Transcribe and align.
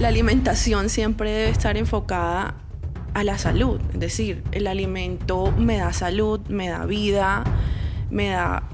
La 0.00 0.08
alimentación 0.08 0.88
siempre 0.88 1.30
debe 1.30 1.50
estar 1.50 1.76
enfocada 1.76 2.56
a 3.14 3.22
la 3.22 3.38
salud, 3.38 3.80
es 3.92 4.00
decir, 4.00 4.42
el 4.50 4.66
alimento 4.66 5.52
me 5.56 5.76
da 5.76 5.92
salud, 5.92 6.40
me 6.48 6.68
da 6.68 6.84
vida, 6.84 7.44
me 8.10 8.30
da 8.30 8.64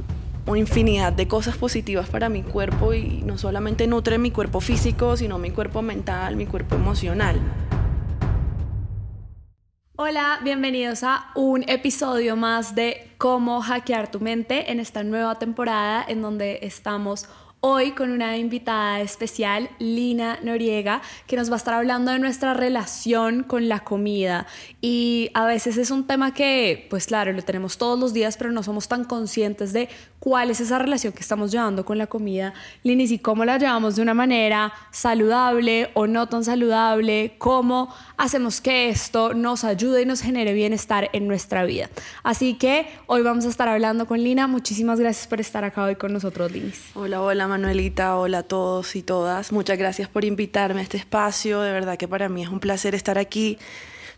una 0.46 0.58
infinidad 0.58 1.12
de 1.12 1.28
cosas 1.28 1.58
positivas 1.58 2.08
para 2.08 2.30
mi 2.30 2.42
cuerpo 2.42 2.94
y 2.94 3.20
no 3.22 3.36
solamente 3.36 3.86
nutre 3.86 4.16
mi 4.16 4.30
cuerpo 4.30 4.62
físico, 4.62 5.14
sino 5.18 5.38
mi 5.38 5.50
cuerpo 5.50 5.82
mental, 5.82 6.36
mi 6.36 6.46
cuerpo 6.46 6.76
emocional. 6.76 7.38
Hola, 9.96 10.40
bienvenidos 10.42 11.02
a 11.02 11.26
un 11.34 11.68
episodio 11.68 12.34
más 12.34 12.74
de 12.74 13.12
Cómo 13.18 13.60
hackear 13.60 14.10
tu 14.10 14.20
mente 14.20 14.72
en 14.72 14.80
esta 14.80 15.04
nueva 15.04 15.38
temporada 15.38 16.02
en 16.08 16.22
donde 16.22 16.60
estamos 16.62 17.28
Hoy 17.62 17.90
con 17.90 18.10
una 18.10 18.38
invitada 18.38 19.02
especial, 19.02 19.68
Lina 19.78 20.38
Noriega, 20.42 21.02
que 21.26 21.36
nos 21.36 21.50
va 21.50 21.54
a 21.54 21.56
estar 21.58 21.74
hablando 21.74 22.10
de 22.10 22.18
nuestra 22.18 22.54
relación 22.54 23.42
con 23.42 23.68
la 23.68 23.80
comida. 23.80 24.46
Y 24.80 25.30
a 25.34 25.44
veces 25.44 25.76
es 25.76 25.90
un 25.90 26.06
tema 26.06 26.32
que, 26.32 26.86
pues 26.88 27.08
claro, 27.08 27.34
lo 27.34 27.42
tenemos 27.42 27.76
todos 27.76 28.00
los 28.00 28.14
días, 28.14 28.38
pero 28.38 28.50
no 28.50 28.62
somos 28.62 28.88
tan 28.88 29.04
conscientes 29.04 29.74
de 29.74 29.90
cuál 30.20 30.50
es 30.50 30.60
esa 30.60 30.78
relación 30.78 31.12
que 31.12 31.20
estamos 31.20 31.50
llevando 31.52 31.84
con 31.84 31.98
la 31.98 32.06
comida, 32.06 32.54
Linis, 32.82 33.10
y 33.10 33.18
cómo 33.18 33.44
la 33.44 33.58
llevamos 33.58 33.96
de 33.96 34.02
una 34.02 34.14
manera 34.14 34.72
saludable 34.90 35.90
o 35.92 36.06
no 36.06 36.28
tan 36.28 36.44
saludable, 36.44 37.34
cómo 37.36 37.94
hacemos 38.16 38.62
que 38.62 38.88
esto 38.88 39.34
nos 39.34 39.64
ayude 39.64 40.00
y 40.00 40.06
nos 40.06 40.22
genere 40.22 40.54
bienestar 40.54 41.10
en 41.12 41.28
nuestra 41.28 41.64
vida. 41.64 41.90
Así 42.22 42.54
que 42.54 42.86
hoy 43.06 43.20
vamos 43.20 43.44
a 43.44 43.48
estar 43.48 43.68
hablando 43.68 44.06
con 44.06 44.22
Lina. 44.22 44.46
Muchísimas 44.46 44.98
gracias 44.98 45.26
por 45.26 45.40
estar 45.40 45.62
acá 45.64 45.84
hoy 45.84 45.96
con 45.96 46.14
nosotros, 46.14 46.50
Linis. 46.50 46.90
Hola, 46.94 47.20
hola 47.20 47.49
Manuelita, 47.50 48.16
hola 48.16 48.38
a 48.38 48.42
todos 48.44 48.96
y 48.96 49.02
todas. 49.02 49.52
Muchas 49.52 49.76
gracias 49.76 50.08
por 50.08 50.24
invitarme 50.24 50.80
a 50.80 50.82
este 50.82 50.96
espacio. 50.96 51.60
De 51.60 51.72
verdad 51.72 51.98
que 51.98 52.08
para 52.08 52.28
mí 52.28 52.42
es 52.42 52.48
un 52.48 52.60
placer 52.60 52.94
estar 52.94 53.18
aquí 53.18 53.58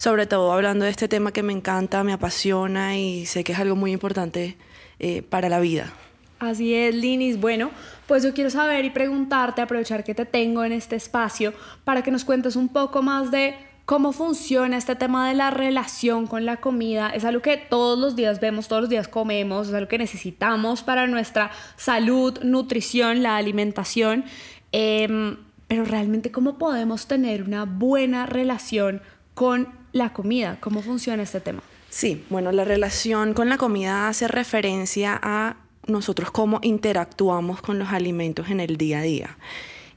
sobre 0.02 0.27
todo 0.27 0.52
hablando 0.52 0.84
de 0.84 0.91
este 0.91 1.06
tema 1.06 1.30
que 1.30 1.44
me 1.44 1.52
encanta, 1.52 2.02
me 2.02 2.12
apasiona 2.12 2.98
y 2.98 3.24
sé 3.24 3.44
que 3.44 3.52
es 3.52 3.58
algo 3.61 3.77
muy 3.77 3.92
importante 3.92 4.56
eh, 4.98 5.22
para 5.22 5.48
la 5.48 5.61
vida. 5.61 5.92
Así 6.41 6.74
es, 6.74 6.92
Linis. 6.92 7.41
Bueno, 7.41 7.70
pues 8.08 8.24
yo 8.24 8.34
quiero 8.34 8.50
saber 8.50 8.84
y 8.84 8.91
preguntarte, 8.91 9.62
aprovechar 9.62 10.02
que 10.02 10.12
te 10.12 10.27
tengo 10.27 10.64
en 10.64 10.72
este 10.72 10.96
espacio, 10.96 11.55
para 11.84 12.02
que 12.02 12.11
nos 12.11 12.24
cuentes 12.24 12.56
un 12.56 12.69
poco 12.69 13.00
más 13.00 13.30
de 13.30 13.55
cómo 13.84 14.12
funciona 14.12 14.77
este 14.77 14.94
tema 14.94 15.28
de 15.28 15.34
la 15.34 15.50
relación 15.50 16.27
con 16.27 16.47
la 16.47 16.58
comida. 16.58 17.11
Es 17.11 17.25
algo 17.25 17.42
que 17.42 17.56
todos 17.56 17.98
los 17.98 18.16
días 18.16 18.41
vemos, 18.41 18.69
todos 18.69 18.83
los 18.83 18.91
días 18.91 19.08
comemos, 19.08 19.69
es 19.69 19.74
algo 19.74 19.89
que 19.89 19.98
necesitamos 19.98 20.83
para 20.83 21.06
nuestra 21.06 21.50
salud, 21.77 22.39
nutrición, 22.42 23.22
la 23.22 23.36
alimentación. 23.36 24.24
Em, 24.70 25.36
pero 25.69 25.84
realmente, 25.84 26.30
¿cómo 26.30 26.58
podemos 26.58 27.06
tener 27.06 27.42
una 27.42 27.64
buena 27.64 28.27
relación 28.27 29.02
con 29.34 29.69
la 29.92 30.12
comida? 30.12 30.58
¿Cómo 30.61 30.83
funciona 30.83 31.22
este 31.22 31.41
tema? 31.41 31.62
Sí, 31.89 32.24
bueno, 32.30 32.52
la 32.52 32.64
relación 32.64 33.34
con 33.34 33.48
la 33.48 33.58
comida 33.58 34.08
hace 34.08 34.28
referencia 34.28 35.19
a 35.22 35.56
nosotros 35.86 36.30
cómo 36.30 36.61
interactuamos 36.62 37.61
con 37.61 37.78
los 37.78 37.89
alimentos 37.89 38.48
en 38.48 38.61
el 38.61 38.77
día 38.77 39.00
a 39.00 39.02
día. 39.02 39.36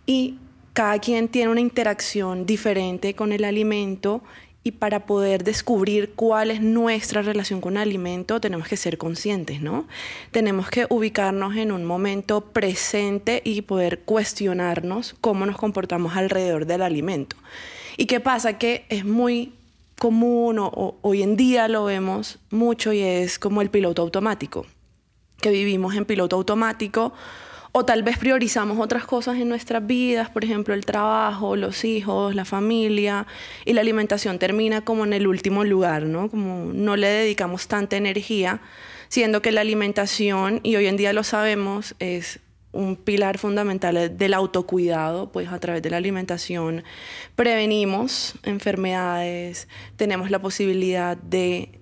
Y 0.05 0.39
cada 0.75 0.99
quien 0.99 1.29
tiene 1.29 1.49
una 1.49 1.61
interacción 1.61 2.45
diferente 2.45 3.15
con 3.15 3.31
el 3.31 3.45
alimento 3.45 4.21
y 4.61 4.71
para 4.71 5.05
poder 5.05 5.45
descubrir 5.45 6.15
cuál 6.15 6.51
es 6.51 6.59
nuestra 6.59 7.21
relación 7.21 7.61
con 7.61 7.77
el 7.77 7.83
alimento 7.83 8.41
tenemos 8.41 8.67
que 8.67 8.75
ser 8.75 8.97
conscientes, 8.97 9.61
¿no? 9.61 9.87
Tenemos 10.31 10.69
que 10.69 10.85
ubicarnos 10.89 11.55
en 11.55 11.71
un 11.71 11.85
momento 11.85 12.41
presente 12.41 13.41
y 13.45 13.61
poder 13.61 14.01
cuestionarnos 14.01 15.15
cómo 15.21 15.45
nos 15.45 15.55
comportamos 15.55 16.17
alrededor 16.17 16.65
del 16.65 16.81
alimento. 16.81 17.37
¿Y 17.95 18.05
qué 18.05 18.19
pasa? 18.19 18.57
Que 18.57 18.85
es 18.89 19.05
muy 19.05 19.53
común 19.97 20.59
o, 20.59 20.97
hoy 21.01 21.23
en 21.23 21.37
día 21.37 21.69
lo 21.69 21.85
vemos 21.85 22.39
mucho 22.49 22.91
y 22.91 22.99
es 22.99 23.39
como 23.39 23.61
el 23.61 23.69
piloto 23.69 24.01
automático, 24.01 24.65
que 25.39 25.51
vivimos 25.51 25.95
en 25.95 26.03
piloto 26.03 26.35
automático 26.35 27.13
o 27.77 27.83
tal 27.83 28.03
vez 28.03 28.17
priorizamos 28.17 28.79
otras 28.79 29.03
cosas 29.03 29.35
en 29.35 29.49
nuestras 29.49 29.85
vidas, 29.85 30.29
por 30.29 30.45
ejemplo 30.45 30.73
el 30.73 30.85
trabajo, 30.85 31.57
los 31.57 31.83
hijos, 31.83 32.33
la 32.33 32.45
familia, 32.45 33.27
y 33.65 33.73
la 33.73 33.81
alimentación 33.81 34.39
termina 34.39 34.79
como 34.79 35.03
en 35.03 35.11
el 35.11 35.27
último 35.27 35.65
lugar, 35.65 36.03
¿no? 36.03 36.29
Como 36.29 36.71
no 36.71 36.95
le 36.95 37.09
dedicamos 37.09 37.67
tanta 37.67 37.97
energía, 37.97 38.61
siendo 39.09 39.41
que 39.41 39.51
la 39.51 39.59
alimentación, 39.59 40.61
y 40.63 40.77
hoy 40.77 40.87
en 40.87 40.95
día 40.95 41.11
lo 41.11 41.25
sabemos, 41.25 41.95
es 41.99 42.39
un 42.71 42.95
pilar 42.95 43.37
fundamental 43.39 44.17
del 44.17 44.33
autocuidado, 44.33 45.33
pues 45.33 45.49
a 45.49 45.59
través 45.59 45.81
de 45.83 45.89
la 45.89 45.97
alimentación 45.97 46.85
prevenimos 47.35 48.35
enfermedades, 48.43 49.67
tenemos 49.97 50.31
la 50.31 50.39
posibilidad 50.39 51.17
de 51.17 51.81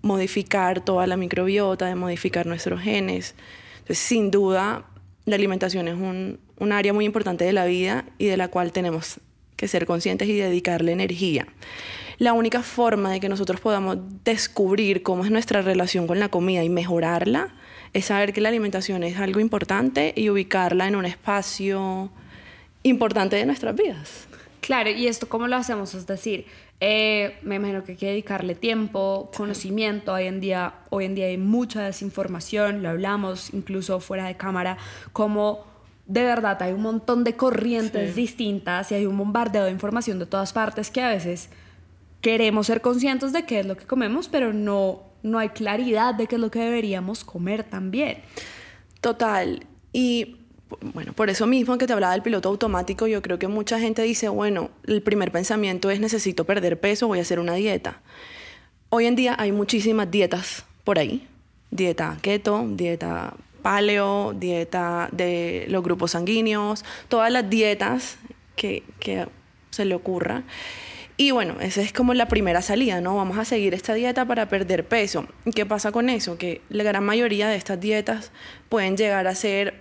modificar 0.00 0.82
toda 0.82 1.06
la 1.06 1.18
microbiota, 1.18 1.84
de 1.84 1.94
modificar 1.94 2.46
nuestros 2.46 2.80
genes. 2.80 3.34
Entonces, 3.80 3.98
sin 3.98 4.30
duda, 4.30 4.86
la 5.26 5.36
alimentación 5.36 5.88
es 5.88 5.94
un, 5.94 6.38
un 6.58 6.72
área 6.72 6.92
muy 6.92 7.04
importante 7.04 7.44
de 7.44 7.52
la 7.52 7.64
vida 7.66 8.04
y 8.18 8.26
de 8.26 8.36
la 8.36 8.48
cual 8.48 8.72
tenemos 8.72 9.20
que 9.56 9.68
ser 9.68 9.86
conscientes 9.86 10.28
y 10.28 10.36
dedicarle 10.36 10.92
energía. 10.92 11.46
La 12.18 12.32
única 12.34 12.62
forma 12.62 13.10
de 13.10 13.20
que 13.20 13.28
nosotros 13.28 13.60
podamos 13.60 13.98
descubrir 14.24 15.02
cómo 15.02 15.24
es 15.24 15.30
nuestra 15.30 15.62
relación 15.62 16.06
con 16.06 16.20
la 16.20 16.28
comida 16.28 16.62
y 16.62 16.68
mejorarla 16.68 17.54
es 17.92 18.06
saber 18.06 18.32
que 18.32 18.40
la 18.40 18.50
alimentación 18.50 19.02
es 19.02 19.18
algo 19.18 19.40
importante 19.40 20.12
y 20.16 20.30
ubicarla 20.30 20.86
en 20.86 20.96
un 20.96 21.06
espacio 21.06 22.10
importante 22.82 23.36
de 23.36 23.46
nuestras 23.46 23.74
vidas. 23.74 24.26
Claro, 24.60 24.90
¿y 24.90 25.06
esto 25.06 25.28
cómo 25.28 25.48
lo 25.48 25.56
hacemos? 25.56 25.94
Es 25.94 26.06
decir, 26.06 26.46
eh, 26.80 27.38
me 27.42 27.56
imagino 27.56 27.84
que 27.84 27.92
hay 27.92 27.98
que 27.98 28.06
dedicarle 28.06 28.54
tiempo, 28.54 29.30
conocimiento. 29.36 30.12
Hoy 30.14 30.26
en, 30.26 30.40
día, 30.40 30.74
hoy 30.90 31.04
en 31.04 31.14
día 31.14 31.26
hay 31.26 31.38
mucha 31.38 31.82
desinformación, 31.82 32.82
lo 32.82 32.88
hablamos 32.88 33.52
incluso 33.52 34.00
fuera 34.00 34.26
de 34.26 34.36
cámara, 34.36 34.78
como 35.12 35.64
de 36.06 36.24
verdad 36.24 36.60
hay 36.62 36.72
un 36.72 36.82
montón 36.82 37.22
de 37.22 37.36
corrientes 37.36 38.16
distintas 38.16 38.90
y 38.90 38.96
hay 38.96 39.06
un 39.06 39.16
bombardeo 39.16 39.64
de 39.64 39.70
información 39.70 40.18
de 40.18 40.26
todas 40.26 40.52
partes 40.52 40.90
que 40.90 41.02
a 41.02 41.08
veces 41.08 41.50
queremos 42.20 42.66
ser 42.66 42.80
conscientes 42.80 43.32
de 43.32 43.44
qué 43.44 43.60
es 43.60 43.66
lo 43.66 43.76
que 43.76 43.86
comemos, 43.86 44.28
pero 44.28 44.52
no 44.52 45.10
no 45.22 45.38
hay 45.38 45.50
claridad 45.50 46.14
de 46.14 46.26
qué 46.26 46.36
es 46.36 46.40
lo 46.40 46.50
que 46.50 46.60
deberíamos 46.60 47.24
comer 47.24 47.64
también. 47.64 48.18
Total. 49.00 49.66
Y 49.92 50.36
bueno, 50.80 51.12
por 51.12 51.30
eso 51.30 51.46
mismo 51.46 51.78
que 51.78 51.86
te 51.86 51.92
hablaba 51.92 52.12
del 52.12 52.22
piloto 52.22 52.48
automático, 52.48 53.06
yo 53.06 53.22
creo 53.22 53.38
que 53.38 53.48
mucha 53.48 53.78
gente 53.80 54.02
dice, 54.02 54.28
bueno, 54.28 54.70
el 54.86 55.02
primer 55.02 55.32
pensamiento 55.32 55.90
es 55.90 56.00
necesito 56.00 56.44
perder 56.44 56.78
peso, 56.78 57.08
voy 57.08 57.18
a 57.18 57.22
hacer 57.22 57.40
una 57.40 57.54
dieta. 57.54 58.00
Hoy 58.88 59.06
en 59.06 59.16
día 59.16 59.36
hay 59.38 59.52
muchísimas 59.52 60.10
dietas 60.10 60.64
por 60.84 60.98
ahí. 60.98 61.26
Dieta 61.70 62.18
keto, 62.20 62.66
dieta 62.68 63.34
paleo, 63.62 64.32
dieta 64.32 65.08
de 65.12 65.66
los 65.68 65.82
grupos 65.82 66.12
sanguíneos, 66.12 66.84
todas 67.08 67.30
las 67.30 67.48
dietas 67.48 68.18
que, 68.56 68.82
se 69.70 69.84
le 69.84 69.94
ocurra. 69.94 70.42
Y 71.16 71.30
bueno, 71.30 71.56
esa 71.60 71.82
es 71.82 71.92
como 71.92 72.12
la 72.14 72.26
primera 72.26 72.62
salida, 72.62 73.00
¿no? 73.00 73.14
Vamos 73.14 73.38
a 73.38 73.44
seguir 73.44 73.74
esta 73.74 73.94
dieta 73.94 74.24
para 74.24 74.48
perder 74.48 74.88
peso. 74.88 75.26
¿Qué 75.54 75.64
pasa 75.64 75.92
con 75.92 76.08
eso? 76.08 76.38
Que 76.38 76.60
la 76.70 76.82
gran 76.82 77.04
mayoría 77.04 77.46
de 77.48 77.54
estas 77.54 77.78
dietas 77.78 78.32
pueden 78.68 78.96
llegar 78.96 79.28
a 79.28 79.34
ser 79.36 79.74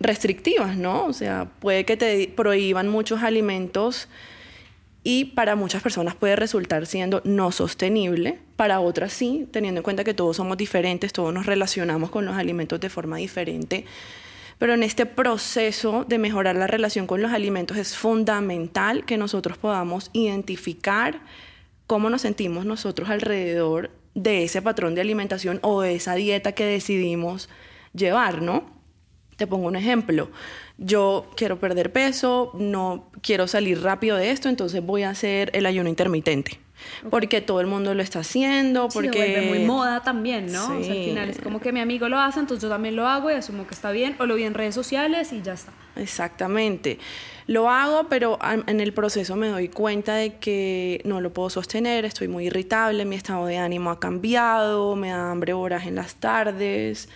restrictivas, 0.00 0.76
¿no? 0.76 1.06
O 1.06 1.12
sea, 1.12 1.48
puede 1.60 1.84
que 1.84 1.96
te 1.96 2.32
prohíban 2.34 2.88
muchos 2.88 3.22
alimentos 3.22 4.08
y 5.04 5.26
para 5.26 5.56
muchas 5.56 5.82
personas 5.82 6.14
puede 6.14 6.36
resultar 6.36 6.86
siendo 6.86 7.20
no 7.24 7.50
sostenible, 7.50 8.38
para 8.56 8.80
otras 8.80 9.12
sí, 9.12 9.48
teniendo 9.50 9.80
en 9.80 9.82
cuenta 9.82 10.04
que 10.04 10.14
todos 10.14 10.36
somos 10.36 10.56
diferentes, 10.56 11.12
todos 11.12 11.34
nos 11.34 11.46
relacionamos 11.46 12.10
con 12.10 12.24
los 12.24 12.36
alimentos 12.36 12.78
de 12.78 12.88
forma 12.88 13.16
diferente. 13.16 13.84
Pero 14.58 14.74
en 14.74 14.84
este 14.84 15.06
proceso 15.06 16.04
de 16.06 16.18
mejorar 16.18 16.54
la 16.54 16.68
relación 16.68 17.08
con 17.08 17.20
los 17.20 17.32
alimentos 17.32 17.76
es 17.76 17.96
fundamental 17.96 19.04
que 19.04 19.16
nosotros 19.16 19.58
podamos 19.58 20.10
identificar 20.12 21.20
cómo 21.88 22.08
nos 22.10 22.22
sentimos 22.22 22.64
nosotros 22.64 23.10
alrededor 23.10 23.90
de 24.14 24.44
ese 24.44 24.62
patrón 24.62 24.94
de 24.94 25.00
alimentación 25.00 25.58
o 25.62 25.80
de 25.80 25.96
esa 25.96 26.14
dieta 26.14 26.52
que 26.52 26.64
decidimos 26.64 27.48
llevar, 27.92 28.40
¿no? 28.40 28.71
Te 29.42 29.48
pongo 29.48 29.66
un 29.66 29.74
ejemplo. 29.74 30.30
Yo 30.78 31.28
quiero 31.36 31.58
perder 31.58 31.90
peso, 31.90 32.52
no 32.54 33.10
quiero 33.22 33.48
salir 33.48 33.82
rápido 33.82 34.16
de 34.16 34.30
esto, 34.30 34.48
entonces 34.48 34.86
voy 34.86 35.02
a 35.02 35.10
hacer 35.10 35.50
el 35.52 35.66
ayuno 35.66 35.88
intermitente 35.88 36.60
porque 37.10 37.40
todo 37.40 37.60
el 37.60 37.66
mundo 37.66 37.92
lo 37.94 38.02
está 38.02 38.20
haciendo, 38.20 38.88
porque... 38.88 39.10
Sí, 39.10 39.18
vuelve 39.18 39.48
muy 39.48 39.58
moda 39.64 40.02
también, 40.02 40.52
¿no? 40.52 40.66
al 40.66 40.84
final 40.84 41.28
es 41.28 41.38
como 41.40 41.60
que 41.60 41.72
mi 41.72 41.80
amigo 41.80 42.08
lo 42.08 42.18
hace, 42.18 42.40
entonces 42.40 42.62
yo 42.62 42.68
también 42.68 42.96
lo 42.96 43.06
hago 43.06 43.30
y 43.30 43.34
asumo 43.34 43.66
que 43.66 43.74
está 43.74 43.90
bien, 43.90 44.16
o 44.18 44.26
lo 44.26 44.34
vi 44.34 44.44
en 44.44 44.54
redes 44.54 44.74
sociales 44.74 45.32
y 45.32 45.42
ya 45.42 45.54
está. 45.54 45.72
Exactamente. 45.96 46.98
Lo 47.46 47.68
hago, 47.68 48.08
pero 48.08 48.38
en 48.66 48.80
el 48.80 48.92
proceso 48.92 49.36
me 49.36 49.48
doy 49.48 49.68
cuenta 49.68 50.14
de 50.14 50.36
que 50.36 51.00
no 51.04 51.20
lo 51.20 51.32
puedo 51.32 51.50
sostener, 51.50 52.04
estoy 52.04 52.28
muy 52.28 52.46
irritable, 52.46 53.04
mi 53.04 53.16
estado 53.16 53.46
de 53.46 53.58
ánimo 53.58 53.90
ha 53.90 53.98
cambiado, 53.98 54.94
me 54.96 55.10
da 55.10 55.30
hambre 55.30 55.52
horas 55.52 55.86
en 55.86 55.96
las 55.96 56.14
tardes. 56.16 57.08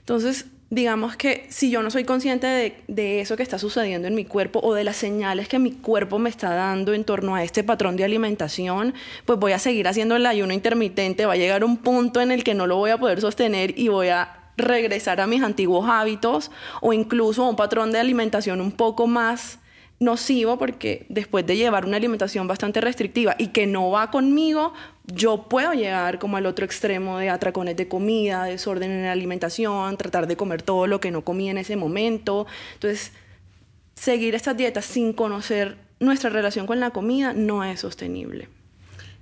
Entonces, 0.00 0.46
digamos 0.72 1.16
que 1.18 1.44
si 1.50 1.70
yo 1.70 1.82
no 1.82 1.90
soy 1.90 2.04
consciente 2.04 2.46
de, 2.46 2.82
de, 2.88 3.20
eso 3.20 3.36
que 3.36 3.42
está 3.42 3.58
sucediendo 3.58 4.08
en 4.08 4.14
mi 4.14 4.24
cuerpo 4.24 4.58
o 4.62 4.72
de 4.72 4.84
las 4.84 4.96
señales 4.96 5.46
que 5.46 5.58
mi 5.58 5.72
cuerpo 5.72 6.18
me 6.18 6.30
está 6.30 6.54
dando 6.54 6.94
en 6.94 7.04
torno 7.04 7.34
a 7.34 7.44
este 7.44 7.62
patrón 7.62 7.94
de 7.94 8.04
alimentación, 8.04 8.94
pues 9.26 9.38
voy 9.38 9.52
a 9.52 9.58
seguir 9.58 9.86
haciendo 9.86 10.16
el 10.16 10.24
ayuno 10.24 10.54
intermitente, 10.54 11.26
va 11.26 11.34
a 11.34 11.36
llegar 11.36 11.62
un 11.62 11.76
punto 11.76 12.22
en 12.22 12.30
el 12.30 12.42
que 12.42 12.54
no 12.54 12.66
lo 12.66 12.76
voy 12.76 12.90
a 12.90 12.96
poder 12.96 13.20
sostener 13.20 13.78
y 13.78 13.88
voy 13.88 14.08
a 14.08 14.38
regresar 14.56 15.20
a 15.20 15.26
mis 15.26 15.42
antiguos 15.42 15.86
hábitos 15.90 16.50
o 16.80 16.94
incluso 16.94 17.44
a 17.44 17.50
un 17.50 17.56
patrón 17.56 17.92
de 17.92 17.98
alimentación 17.98 18.62
un 18.62 18.72
poco 18.72 19.06
más 19.06 19.58
nocivo 20.02 20.58
porque 20.58 21.06
después 21.08 21.46
de 21.46 21.56
llevar 21.56 21.86
una 21.86 21.96
alimentación 21.96 22.46
bastante 22.46 22.80
restrictiva 22.80 23.34
y 23.38 23.48
que 23.48 23.66
no 23.66 23.90
va 23.90 24.10
conmigo, 24.10 24.74
yo 25.06 25.48
puedo 25.48 25.72
llegar 25.72 26.18
como 26.18 26.36
al 26.36 26.46
otro 26.46 26.64
extremo 26.64 27.18
de 27.18 27.30
atracones 27.30 27.76
de 27.76 27.88
comida, 27.88 28.44
desorden 28.44 28.90
en 28.90 29.02
la 29.04 29.12
alimentación, 29.12 29.96
tratar 29.96 30.26
de 30.26 30.36
comer 30.36 30.62
todo 30.62 30.86
lo 30.86 31.00
que 31.00 31.10
no 31.10 31.22
comí 31.22 31.48
en 31.48 31.58
ese 31.58 31.76
momento. 31.76 32.46
Entonces, 32.74 33.12
seguir 33.94 34.34
estas 34.34 34.56
dietas 34.56 34.84
sin 34.84 35.12
conocer 35.12 35.78
nuestra 36.00 36.30
relación 36.30 36.66
con 36.66 36.80
la 36.80 36.90
comida 36.90 37.32
no 37.32 37.64
es 37.64 37.80
sostenible. 37.80 38.48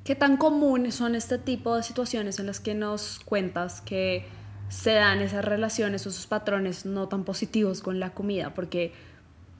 ¿Qué 0.05 0.15
tan 0.15 0.37
comunes 0.39 0.95
son 0.95 1.15
este 1.15 1.39
tipo 1.39 1.77
de 1.77 1.83
situaciones 1.83 2.39
en 2.39 2.47
las 2.47 2.59
que 2.59 2.75
nos 2.75 3.21
cuentas 3.21 3.83
que 3.83 4.25
se 4.71 4.93
dan 4.93 5.21
esas 5.21 5.45
relaciones 5.45 6.07
o 6.07 6.09
esos 6.09 6.27
patrones 6.27 6.87
no 6.87 7.09
tan 7.09 7.25
positivos 7.25 7.83
con 7.83 8.01
la 8.01 8.11
comida? 8.15 8.55
Porque 8.55 8.93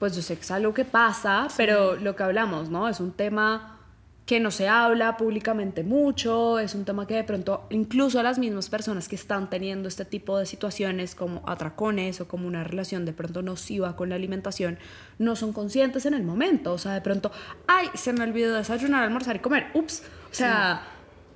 pues 0.01 0.15
yo 0.15 0.23
sé 0.23 0.33
que 0.33 0.41
es 0.41 0.49
algo 0.49 0.73
que 0.73 0.83
pasa, 0.83 1.47
pero 1.57 1.95
lo 1.95 2.15
que 2.15 2.23
hablamos, 2.23 2.71
¿no? 2.71 2.89
Es 2.89 2.99
un 2.99 3.11
tema 3.11 3.77
que 4.25 4.39
no 4.39 4.49
se 4.49 4.67
habla 4.67 5.15
públicamente 5.15 5.83
mucho, 5.83 6.57
es 6.57 6.73
un 6.73 6.85
tema 6.85 7.05
que 7.05 7.13
de 7.13 7.23
pronto 7.23 7.67
incluso 7.69 8.23
las 8.23 8.39
mismas 8.39 8.67
personas 8.67 9.07
que 9.07 9.15
están 9.15 9.51
teniendo 9.51 9.87
este 9.87 10.03
tipo 10.03 10.39
de 10.39 10.47
situaciones 10.47 11.13
como 11.13 11.43
atracones 11.47 12.19
o 12.19 12.27
como 12.27 12.47
una 12.47 12.63
relación 12.63 13.05
de 13.05 13.13
pronto 13.13 13.43
nociva 13.43 13.95
con 13.95 14.09
la 14.09 14.15
alimentación 14.15 14.79
no 15.19 15.35
son 15.35 15.53
conscientes 15.53 16.07
en 16.07 16.15
el 16.15 16.23
momento, 16.23 16.73
o 16.73 16.79
sea, 16.79 16.95
de 16.95 17.01
pronto, 17.01 17.31
ay, 17.67 17.85
se 17.93 18.11
me 18.11 18.23
olvidó 18.23 18.55
desayunar, 18.55 19.03
almorzar 19.03 19.35
y 19.35 19.39
comer, 19.39 19.67
ups, 19.75 20.01
o 20.31 20.33
sea 20.33 20.81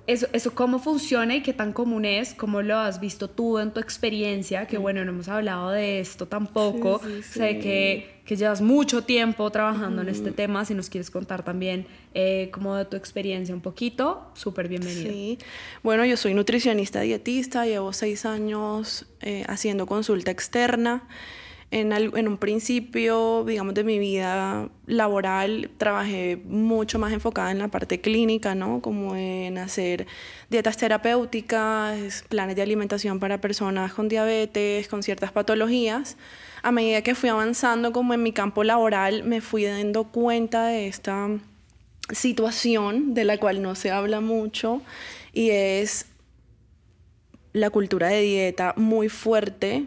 eso, 0.08 0.28
eso 0.34 0.54
cómo 0.54 0.80
funciona 0.80 1.36
y 1.36 1.42
qué 1.42 1.54
tan 1.54 1.74
común 1.74 2.06
es, 2.06 2.34
cómo 2.34 2.62
lo 2.62 2.78
has 2.78 3.00
visto 3.00 3.30
tú 3.30 3.60
en 3.60 3.72
tu 3.72 3.80
experiencia, 3.80 4.68
que 4.68 4.78
bueno, 4.78 5.04
no 5.04 5.12
hemos 5.12 5.28
hablado 5.28 5.70
de 5.70 6.00
esto 6.00 6.28
tampoco, 6.28 7.00
sé 7.22 7.60
que, 7.60 8.15
que, 8.26 8.36
llevas 8.36 8.62
mucho 8.62 9.04
tiempo 9.04 9.50
trabajando 9.52 10.02
en 10.02 10.10
este 10.10 10.32
tema, 10.32 10.66
si 10.66 10.74
nos 10.74 10.90
quieres 10.90 11.12
contar 11.12 11.44
también 11.44 11.88
eh, 12.14 12.50
como 12.52 12.76
de 12.76 12.86
tu 12.86 12.98
experiencia 12.98 13.54
un 13.54 13.62
poquito, 13.62 14.32
súper 14.34 14.68
bienvenido. 14.68 15.12
Sí, 15.12 15.38
bueno, 15.84 16.06
yo 16.06 16.18
soy 16.18 16.34
nutricionista 16.34 17.02
dietista, 17.02 17.66
llevo 17.66 17.94
seis 17.94 18.26
años 18.26 19.06
eh, 19.22 19.44
haciendo 19.48 19.86
consulta 19.86 20.32
externa. 20.32 21.08
En, 21.72 22.28
un 22.28 22.38
principio, 22.38 23.44
digamos, 23.46 23.74
de 23.74 23.84
mi 23.84 24.00
vida 24.00 24.70
laboral, 24.86 25.70
trabajé 25.78 26.38
mucho 26.46 27.00
más 27.00 27.12
enfocada 27.12 27.52
en 27.52 27.58
la 27.58 27.68
parte 27.68 28.00
clínica, 28.00 28.56
¿no? 28.56 28.82
Como 28.82 29.16
en 29.16 29.58
hacer 29.58 30.08
dietas 30.50 30.78
terapéuticas, 30.78 32.24
planes 32.30 32.56
de 32.56 32.62
alimentación 32.62 33.20
para 33.20 33.42
personas 33.42 33.94
con 33.94 34.08
diabetes, 34.08 34.88
con 34.88 35.04
ciertas 35.04 35.34
patologías. 35.34 36.16
A 36.66 36.72
medida 36.72 37.04
que 37.04 37.14
fui 37.14 37.30
avanzando 37.30 37.92
como 37.92 38.16
en 38.16 38.24
mi 38.24 38.32
campo 38.32 38.64
laboral, 38.64 39.24
me 39.24 39.40
fui 39.40 39.66
dando 39.66 40.06
cuenta 40.06 40.66
de 40.66 40.88
esta 40.88 41.30
situación 42.12 43.14
de 43.14 43.24
la 43.24 43.38
cual 43.38 43.62
no 43.62 43.76
se 43.76 43.92
habla 43.92 44.20
mucho 44.20 44.82
y 45.32 45.52
es 45.52 46.08
la 47.54 47.70
cultura 47.70 48.08
de 48.08 48.22
dieta 48.22 48.74
muy 48.78 49.10
fuerte. 49.10 49.86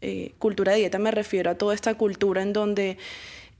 Eh, 0.00 0.32
cultura 0.40 0.72
de 0.72 0.78
dieta 0.78 0.98
me 0.98 1.12
refiero 1.12 1.48
a 1.48 1.54
toda 1.54 1.76
esta 1.76 1.94
cultura 1.94 2.42
en 2.42 2.52
donde 2.52 2.98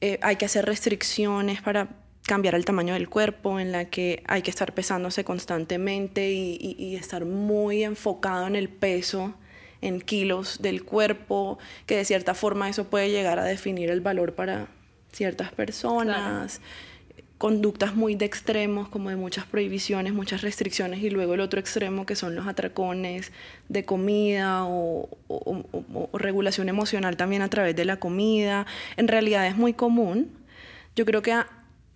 eh, 0.01 0.19
hay 0.21 0.35
que 0.35 0.47
hacer 0.47 0.67
restricciones 0.67 1.63
para 1.63 1.91
cambiar 2.27 2.57
el 2.57 2.65
tamaño 2.65 2.95
del 2.95 3.09
cuerpo, 3.09 3.61
en 3.61 3.71
la 3.71 3.85
que 3.85 4.25
hay 4.27 4.43
que 4.43 4.51
estar 4.51 4.75
pesándose 4.75 5.23
constantemente 5.23 6.33
y, 6.33 6.97
estar 6.97 7.27
muy 7.27 7.85
enfocado 7.85 8.49
en 8.49 8.57
el 8.57 8.69
peso, 8.69 9.35
en 9.81 10.01
kilos 10.01 10.61
del 10.61 10.85
cuerpo, 10.85 11.59
que 11.87 11.97
de 11.97 12.05
cierta 12.05 12.35
forma 12.35 12.69
eso 12.69 12.85
puede 12.85 13.11
llegar 13.11 13.39
a 13.39 13.45
definir 13.45 13.91
el 13.91 14.01
valor 14.01 14.35
para 14.35 14.69
ciertas 15.13 15.53
personas 15.53 16.61
conductas 17.39 17.95
muy 17.95 18.15
de 18.15 18.25
extremos, 18.25 18.89
como 18.89 19.11
de 19.11 19.17
muchas 19.17 19.45
prohibiciones, 19.45 20.15
muchas 20.15 20.43
restricciones, 20.43 21.03
y 21.03 21.11
luego 21.11 21.35
el 21.35 21.41
otro 21.41 21.61
extremo 21.61 22.07
que 22.07 22.17
son 22.17 22.35
los 22.35 22.47
atracones 22.47 23.33
de 23.69 23.85
comida 23.85 24.65
o, 24.65 25.09
regulación 26.15 26.69
emocional 26.69 27.17
también 27.17 27.43
a 27.43 27.49
través 27.49 27.77
de 27.77 27.85
la 27.85 27.99
comida. 27.99 28.67
En 28.97 29.09
realidad 29.09 29.47
es 29.47 29.57
muy 29.57 29.75
común. 29.75 30.31
Yo 30.95 31.05
creo 31.05 31.21
que 31.21 31.35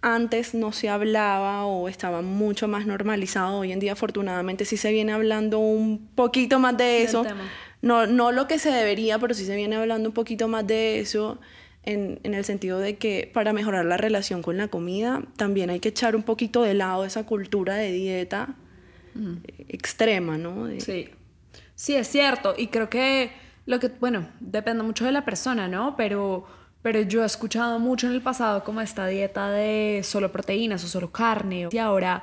antes 0.03 0.55
no 0.55 0.73
se 0.73 0.89
hablaba 0.91 1.65
o 1.65 1.89
estaba 1.89 2.21
mucho 2.21 2.69
más 2.69 2.87
normalizado. 2.87 3.59
Hoy 3.59 3.73
en 3.73 3.81
día 3.81 3.93
afortunadamente 3.93 4.67
sí 4.67 4.77
se 4.77 4.93
viene 4.93 5.13
hablando 5.13 5.59
un 5.59 6.07
poquito 6.15 6.59
más 6.59 6.77
de 6.77 7.03
eso. 7.03 7.25
No, 7.83 8.07
no 8.07 8.33
lo 8.33 8.47
que 8.47 8.59
se 8.59 8.71
debería, 8.71 9.19
pero 9.19 9.35
sí 9.35 9.45
se 9.47 9.57
viene 9.57 9.77
hablando 9.77 10.09
un 10.09 10.15
poquito 10.15 10.49
más 10.49 10.67
de 10.67 11.01
eso 11.01 11.39
en, 11.83 12.21
el 12.23 12.45
sentido 12.45 12.79
de 12.79 12.97
que 12.97 13.31
para 13.33 13.53
mejorar 13.53 13.85
la 13.87 13.97
relación 13.97 14.43
con 14.43 14.57
la 14.57 14.69
comida 14.69 15.23
también 15.37 15.71
hay 15.71 15.81
que 15.81 15.89
echar 15.89 16.15
un 16.15 16.23
poquito 16.23 16.63
de 16.63 16.75
lado 16.75 17.05
esa 17.05 17.25
cultura 17.25 17.75
de 17.77 17.93
dieta 17.93 18.55
extrema, 19.69 20.39
¿no? 20.39 20.69
Sí. 20.79 21.09
Sí, 21.75 21.95
es 21.97 22.09
cierto. 22.09 22.55
Y 22.59 22.67
creo 22.67 22.91
que 22.91 23.33
lo 23.65 23.81
que, 23.81 23.89
bueno, 23.89 24.29
depende 24.39 24.83
mucho 24.83 25.07
de 25.07 25.13
la 25.13 25.25
persona, 25.25 25.67
¿no? 25.67 25.97
Pero, 25.97 26.45
pero 26.83 27.01
yo 27.01 27.23
he 27.23 27.27
escuchado 27.27 27.79
mucho 27.79 28.07
en 28.07 28.13
el 28.13 28.21
pasado 28.21 28.65
como 28.65 28.83
esta 28.83 29.07
dieta 29.07 29.51
de 29.51 30.03
solo 30.05 30.31
proteínas 30.31 30.85
o 30.85 30.89
solo 30.89 31.11
carne. 31.11 31.69
Y 31.73 31.79
ahora 31.79 32.23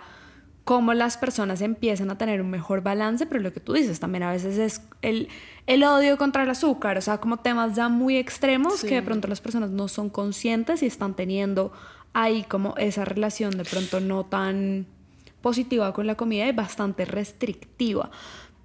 cómo 0.67 0.93
las 0.93 1.15
personas 1.15 1.61
empiezan 1.61 2.11
a 2.11 2.17
tener 2.17 2.41
un 2.41 2.49
mejor 2.49 2.83
balance, 2.83 3.25
pero 3.25 3.39
lo 3.39 3.53
que 3.53 3.61
tú 3.61 3.71
dices 3.71 4.01
también 4.01 4.23
a 4.23 4.31
veces 4.31 4.57
es 4.57 4.81
el, 5.01 5.29
el 5.65 5.81
odio 5.85 6.17
contra 6.17 6.43
el 6.43 6.49
azúcar, 6.49 6.97
o 6.97 7.01
sea, 7.01 7.19
como 7.19 7.37
temas 7.37 7.73
ya 7.77 7.87
muy 7.87 8.17
extremos 8.17 8.83
que 8.83 8.95
de 8.95 9.01
pronto 9.01 9.29
las 9.29 9.39
personas 9.39 9.69
no 9.69 9.87
son 9.87 10.09
conscientes 10.09 10.83
y 10.83 10.85
están 10.85 11.13
teniendo 11.13 11.71
ahí 12.11 12.43
como 12.43 12.75
esa 12.75 13.05
relación 13.05 13.51
de 13.51 13.63
pronto 13.63 14.01
no 14.01 14.25
tan 14.25 14.87
positiva 15.39 15.93
con 15.93 16.05
la 16.05 16.15
comida 16.15 16.45
y 16.45 16.51
bastante 16.51 17.05
restrictiva. 17.05 18.11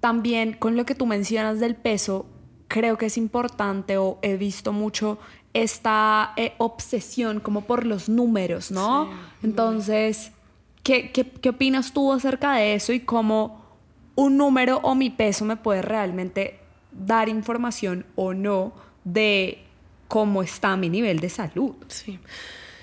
También 0.01 0.51
con 0.51 0.75
lo 0.75 0.85
que 0.85 0.95
tú 0.95 1.05
mencionas 1.05 1.61
del 1.61 1.77
peso, 1.77 2.25
creo 2.67 2.97
que 2.97 3.05
es 3.05 3.17
importante 3.17 3.97
o 3.97 4.19
he 4.21 4.35
visto 4.35 4.73
mucho 4.73 5.19
esta 5.53 6.33
eh, 6.35 6.51
obsesión 6.57 7.39
como 7.39 7.61
por 7.61 7.85
los 7.85 8.09
números, 8.09 8.71
¿no? 8.71 9.09
Entonces 9.41 10.33
¿Qué, 10.83 11.11
qué, 11.11 11.49
opinas 11.49 11.93
tú 11.93 12.11
acerca 12.11 12.53
de 12.55 12.75
eso 12.75 12.91
y 12.91 12.99
cómo 12.99 13.63
un 14.15 14.37
número 14.37 14.79
o 14.83 14.95
mi 14.95 15.09
peso 15.09 15.45
me 15.45 15.55
puede 15.55 15.81
realmente 15.81 16.59
dar 16.91 17.29
información 17.29 18.05
o 18.15 18.33
no 18.33 18.73
de 19.05 19.59
cómo 20.09 20.43
está 20.43 20.75
mi 20.75 20.89
nivel 20.89 21.19
de 21.21 21.29
salud? 21.29 21.75
Sí. 21.87 22.19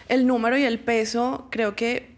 El 0.09 0.27
número 0.27 0.57
y 0.57 0.65
el 0.65 0.79
peso, 0.79 1.47
creo 1.51 1.77
que 1.77 2.17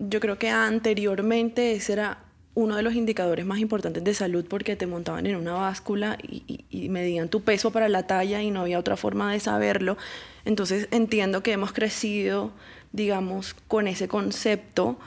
yo 0.00 0.18
creo 0.18 0.38
que 0.38 0.50
anteriormente 0.50 1.72
ese 1.72 1.92
era 1.92 2.18
uno 2.54 2.76
de 2.76 2.82
los 2.82 2.94
indicadores 2.94 3.46
más 3.46 3.60
importantes 3.60 4.02
de 4.02 4.14
salud 4.14 4.44
porque 4.48 4.74
te 4.74 4.86
montaban 4.86 5.26
en 5.26 5.36
una 5.36 5.52
báscula 5.52 6.18
y, 6.22 6.64
y, 6.68 6.88
medían 6.88 7.28
tu 7.28 7.42
peso 7.42 7.70
para 7.70 7.88
la 7.88 8.06
talla 8.06 8.42
y 8.42 8.50
no 8.50 8.62
había 8.62 8.78
otra 8.78 8.96
forma 8.96 9.32
de 9.32 9.40
saberlo. 9.40 9.96
Entonces 10.44 10.88
entiendo 10.90 11.42
que 11.42 11.52
hemos 11.52 11.72
crecido, 11.72 12.50
digamos, 12.92 13.54
con 13.68 13.86
ese 13.86 14.08
concepto 14.08 14.98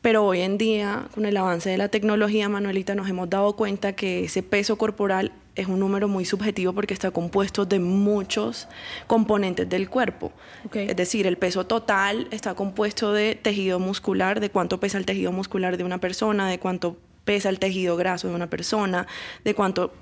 pero 0.00 0.24
hoy 0.24 0.40
en 0.40 0.58
día, 0.58 1.08
con 1.14 1.26
el 1.26 1.36
avance 1.36 1.70
de 1.70 1.78
la 1.78 1.88
tecnología, 1.88 2.48
Manuelita, 2.48 2.94
nos 2.94 3.08
hemos 3.08 3.28
dado 3.28 3.56
cuenta 3.56 3.94
que 3.94 4.24
ese 4.24 4.42
peso 4.42 4.76
corporal 4.78 5.32
es 5.56 5.66
un 5.66 5.80
número 5.80 6.06
muy 6.06 6.24
subjetivo 6.24 6.72
porque 6.72 6.94
está 6.94 7.10
compuesto 7.10 7.66
de 7.66 7.80
muchos 7.80 8.68
componentes 9.08 9.68
del 9.68 9.90
cuerpo. 9.90 10.30
Es 10.72 10.94
decir, 10.94 11.26
el 11.26 11.36
peso 11.36 11.66
total 11.66 12.28
está 12.30 12.54
compuesto 12.54 13.12
de 13.12 13.34
tejido 13.34 13.80
muscular, 13.80 14.38
de 14.38 14.50
cuánto 14.50 14.78
pesa 14.78 14.98
el 14.98 15.04
tejido 15.04 15.32
muscular 15.32 15.76
de 15.76 15.82
una 15.82 15.98
persona, 15.98 16.48
de 16.48 16.60
cuánto 16.60 16.96
pesa 17.24 17.48
el 17.48 17.58
tejido 17.58 17.96
graso 17.96 18.28
de 18.28 18.34
una 18.34 18.48
persona, 18.48 19.08
de 19.44 19.54
cuánto 19.54 19.92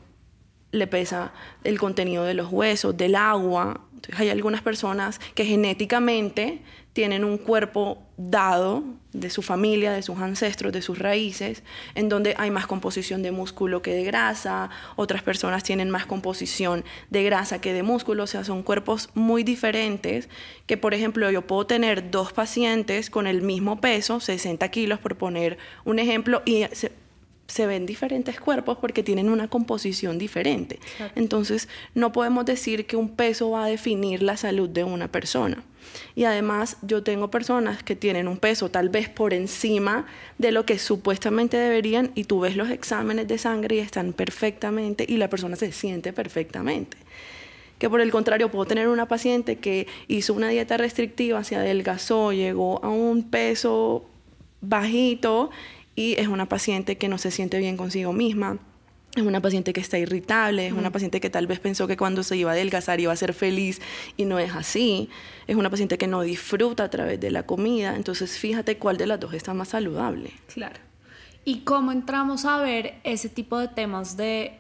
le 0.73 0.87
pesa 0.87 1.33
el 1.65 1.79
contenido 1.79 2.25
de 2.25 2.35
los 2.35 2.53
huesos, 2.53 2.95
del 2.97 3.15
agua. 3.15 3.81
hay 4.17 4.29
algunas 4.29 4.61
personas 4.61 5.21
que 5.35 5.47
genéticamente 5.47 6.62
tienen 6.93 7.25
un 7.25 7.38
cuerpo 7.38 8.03
dado 8.19 8.85
de 9.20 9.30
su 9.30 9.42
familia, 9.42 9.92
de 9.92 10.02
sus 10.02 10.18
ancestros, 10.18 10.73
de 10.73 10.82
sus 10.82 10.99
raíces, 10.99 11.62
en 11.94 12.08
donde 12.08 12.35
hay 12.38 12.50
más 12.50 12.66
composición 12.66 13.23
de 13.23 13.32
músculo 13.32 13.82
que 13.82 13.94
de 13.94 14.04
grasa, 14.04 14.70
otras 14.96 15.23
personas 15.23 15.62
tienen 15.62 15.90
más 15.90 16.06
composición 16.06 16.85
de 17.11 17.23
grasa 17.25 17.61
que 17.61 17.73
de 17.73 17.82
músculo, 17.82 18.25
o 18.25 18.26
sea, 18.26 18.44
son 18.44 18.62
cuerpos 18.62 19.11
muy 19.14 19.42
diferentes, 19.42 20.28
que 20.66 20.76
por 20.76 20.94
ejemplo 20.94 21.30
yo 21.30 21.42
puedo 21.42 21.66
tener 21.66 22.11
dos 22.11 22.32
pacientes 22.32 23.11
con 23.11 23.26
el 23.26 23.42
mismo 23.42 23.80
peso, 23.80 24.20
60 24.20 24.68
kilos 24.70 24.99
por 24.99 25.16
poner 25.16 25.58
un 25.85 25.99
ejemplo, 25.99 26.42
y 26.44 26.64
se 27.47 27.67
ven 27.67 27.87
diferentes 27.87 28.41
cuerpos 28.41 28.79
porque 28.79 29.03
tienen 29.03 29.29
una 29.29 29.49
composición 29.49 30.19
diferente. 30.19 30.79
Entonces, 31.15 31.69
no 31.95 32.12
podemos 32.12 32.45
decir 32.45 32.87
que 32.87 32.97
un 32.97 33.11
peso 33.11 33.50
va 33.50 33.65
a 33.65 33.69
definir 33.69 34.23
la 34.23 34.37
salud 34.37 34.69
de 34.69 34.85
una 34.85 35.09
persona. 35.09 35.62
Y 36.15 36.25
además, 36.25 36.79
yo 36.83 37.03
tengo 37.03 37.31
personas 37.31 37.83
que 37.83 37.95
tienen 37.95 38.26
un 38.26 38.38
peso 38.38 38.71
tal 38.71 38.88
vez 38.88 39.09
por 39.09 39.33
encima 39.33 40.07
de 40.38 40.50
lo 40.50 40.67
que 40.67 40.79
supuestamente 40.79 41.57
deberían 41.57 42.11
y 42.15 42.25
tú 42.25 42.41
ves 42.41 42.57
los 42.57 42.71
exámenes 42.71 43.29
de 43.29 43.38
sangre 43.38 43.76
y 43.76 43.79
están 43.79 44.12
perfectamente 44.12 45.05
y 45.09 45.17
la 45.17 45.31
persona 45.31 45.57
se 45.57 45.73
siente 45.73 46.12
perfectamente. 46.12 46.97
Que 47.79 47.91
por 47.91 48.00
el 48.00 48.11
contrario, 48.11 48.50
puedo 48.50 48.65
tener 48.65 48.88
una 48.88 49.07
paciente 49.07 49.57
que 49.57 49.87
hizo 50.09 50.33
una 50.35 50.49
dieta 50.49 50.76
restrictiva, 50.79 51.45
se 51.45 51.57
adelgazó, 51.57 52.33
llegó 52.33 52.83
a 52.83 52.88
un 52.88 53.23
peso 53.23 54.07
bajito 54.62 55.50
y 55.97 56.15
es 56.21 56.29
una 56.29 56.49
paciente 56.49 56.97
que 56.97 57.09
no 57.09 57.19
se 57.19 57.31
siente 57.31 57.59
bien 57.59 57.76
consigo 57.76 58.12
misma. 58.12 58.59
Es 59.17 59.23
una 59.23 59.41
paciente 59.41 59.73
que 59.73 59.81
está 59.81 59.99
irritable, 59.99 60.67
es 60.67 60.75
una 60.75 60.93
paciente 60.93 61.21
que 61.21 61.31
tal 61.31 61.47
vez 61.47 61.59
pensó 61.59 61.87
que 61.87 61.97
cuando 61.97 62.23
se 62.23 62.37
iba 62.37 62.50
a 62.50 62.53
adelgazar 62.53 63.00
iba 63.00 63.11
a 63.11 63.17
ser 63.17 63.33
feliz 63.33 63.81
y 64.19 64.26
no 64.26 64.38
es 64.38 64.55
así. 64.55 65.09
Es 65.47 65.57
una 65.57 65.71
paciente 65.71 65.97
que 65.97 66.07
no 66.07 66.21
disfruta 66.21 66.85
a 66.85 66.91
través 66.91 67.19
de 67.19 67.31
la 67.31 67.45
comida. 67.45 67.97
Entonces, 67.97 68.38
fíjate 68.38 68.76
cuál 68.76 68.99
de 68.99 69.07
las 69.07 69.19
dos 69.19 69.33
está 69.33 69.55
más 69.55 69.69
saludable. 69.69 70.33
Claro. 70.53 70.76
¿Y 71.47 71.61
cómo 71.61 71.93
entramos 71.93 72.45
a 72.45 72.59
ver 72.59 72.97
ese 73.05 73.31
tipo 73.31 73.59
de 73.59 73.69
temas 73.69 74.19
de 74.19 74.59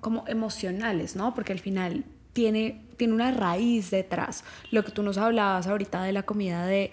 como 0.00 0.24
emocionales, 0.26 1.14
¿no? 1.14 1.32
Porque 1.32 1.52
al 1.52 1.60
final 1.60 2.04
tiene, 2.32 2.82
tiene 2.96 3.14
una 3.14 3.30
raíz 3.30 3.90
detrás. 3.92 4.42
Lo 4.72 4.84
que 4.84 4.90
tú 4.90 5.04
nos 5.04 5.16
hablabas 5.16 5.68
ahorita 5.68 6.02
de 6.02 6.12
la 6.12 6.24
comida 6.24 6.66
de, 6.66 6.90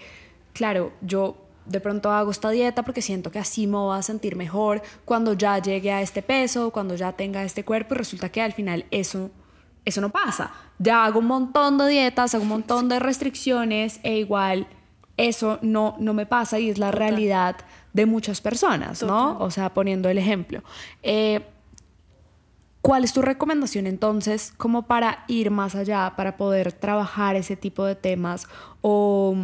claro, 0.53 0.93
yo 1.01 1.42
de 1.65 1.79
pronto 1.79 2.11
hago 2.11 2.31
esta 2.31 2.49
dieta 2.49 2.83
porque 2.83 3.01
siento 3.01 3.31
que 3.31 3.39
así 3.39 3.67
me 3.67 3.77
voy 3.77 3.97
a 3.97 4.01
sentir 4.01 4.35
mejor 4.35 4.81
cuando 5.05 5.33
ya 5.33 5.57
llegue 5.59 5.91
a 5.91 6.01
este 6.01 6.21
peso, 6.21 6.71
cuando 6.71 6.95
ya 6.95 7.13
tenga 7.13 7.43
este 7.43 7.63
cuerpo 7.63 7.93
y 7.93 7.97
resulta 7.97 8.29
que 8.29 8.41
al 8.41 8.53
final 8.53 8.85
eso, 8.91 9.31
eso 9.85 10.01
no 10.01 10.09
pasa. 10.09 10.51
Ya 10.79 11.05
hago 11.05 11.19
un 11.19 11.27
montón 11.27 11.77
de 11.77 11.87
dietas, 11.87 12.35
hago 12.35 12.43
un 12.43 12.49
montón 12.49 12.89
de 12.89 12.99
restricciones 12.99 13.99
e 14.03 14.17
igual 14.17 14.67
eso 15.17 15.59
no, 15.61 15.95
no 15.99 16.13
me 16.13 16.25
pasa 16.25 16.59
y 16.59 16.69
es 16.69 16.77
la 16.77 16.91
realidad 16.91 17.57
de 17.93 18.05
muchas 18.05 18.41
personas, 18.41 19.03
¿no? 19.03 19.37
O 19.39 19.51
sea, 19.51 19.73
poniendo 19.73 20.09
el 20.09 20.17
ejemplo. 20.17 20.63
Eh, 21.03 21.45
¿Cuál 22.81 23.05
es 23.05 23.13
tu 23.13 23.21
recomendación 23.21 23.87
entonces 23.87 24.53
como 24.57 24.87
para 24.87 25.23
ir 25.29 25.51
más 25.51 25.73
allá, 25.73 26.13
para 26.17 26.35
poder 26.35 26.73
trabajar 26.73 27.37
ese 27.37 27.55
tipo 27.55 27.85
de 27.85 27.95
temas 27.95 28.47
o 28.81 29.37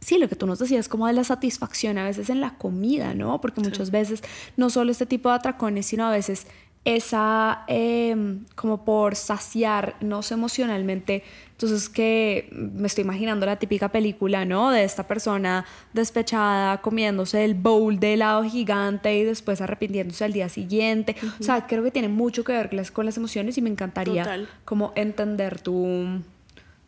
sí, 0.00 0.18
lo 0.18 0.28
que 0.28 0.36
tú 0.36 0.46
nos 0.46 0.58
decías, 0.58 0.88
como 0.88 1.06
de 1.06 1.12
la 1.12 1.24
satisfacción 1.24 1.98
a 1.98 2.04
veces 2.04 2.30
en 2.30 2.40
la 2.40 2.54
comida, 2.56 3.14
¿no? 3.14 3.40
Porque 3.40 3.60
muchas 3.60 3.90
veces 3.90 4.22
no 4.56 4.70
solo 4.70 4.90
este 4.90 5.06
tipo 5.06 5.28
de 5.28 5.36
atracones, 5.36 5.86
sino 5.86 6.06
a 6.06 6.10
veces 6.10 6.46
esa, 6.84 7.64
em, 7.66 8.46
como 8.54 8.84
por 8.84 9.14
saciarnos 9.14 10.32
emocionalmente. 10.32 11.22
Entonces, 11.50 11.88
que 11.88 12.48
me 12.52 12.86
estoy 12.86 13.04
imaginando 13.04 13.44
la 13.44 13.56
típica 13.56 13.90
película, 13.90 14.44
¿no? 14.44 14.70
De 14.70 14.84
esta 14.84 15.06
persona 15.06 15.66
despechada 15.92 16.80
comiéndose 16.80 17.44
el 17.44 17.54
bowl 17.54 17.98
de 17.98 18.14
helado 18.14 18.44
gigante 18.44 19.18
y 19.18 19.24
después 19.24 19.60
arrepintiéndose 19.60 20.24
al 20.24 20.32
día 20.32 20.48
siguiente. 20.48 21.16
O 21.40 21.42
sea, 21.42 21.66
creo 21.66 21.82
que 21.82 21.90
tiene 21.90 22.08
mucho 22.08 22.44
que 22.44 22.52
ver 22.52 22.70
con 22.92 23.04
las 23.04 23.16
emociones 23.16 23.58
y 23.58 23.62
me 23.62 23.70
encantaría 23.70 24.46
como 24.64 24.92
entender 24.94 25.60
tu 25.60 26.22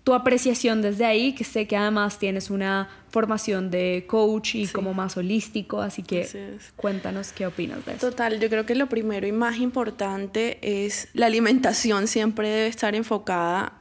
tu 0.05 0.15
apreciación 0.15 0.83
desde 0.83 1.05
ahí, 1.05 1.35
que 1.35 1.45
sé 1.45 1.67
que 1.67 1.77
además 1.77 2.19
tienes 2.19 2.51
una 2.51 2.89
formación 3.11 3.71
de 3.71 4.05
coach 4.07 4.55
y 4.55 4.67
como 4.69 4.95
más 4.95 5.17
holístico, 5.17 5.81
así 5.83 6.03
que 6.03 6.59
cuéntanos 6.77 7.33
qué 7.33 7.47
opinas 7.47 7.85
de 7.85 7.95
eso. 7.95 8.11
Total, 8.11 8.41
yo 8.41 8.49
creo 8.49 8.65
que 8.65 8.75
lo 8.75 8.89
primero 8.89 9.27
y 9.27 9.33
más 9.33 9.59
importante 9.59 10.59
es 10.63 11.09
la 11.13 11.27
alimentación 11.27 12.07
siempre 12.07 12.49
debe 12.49 12.67
estar 12.69 12.95
enfocada 12.95 13.75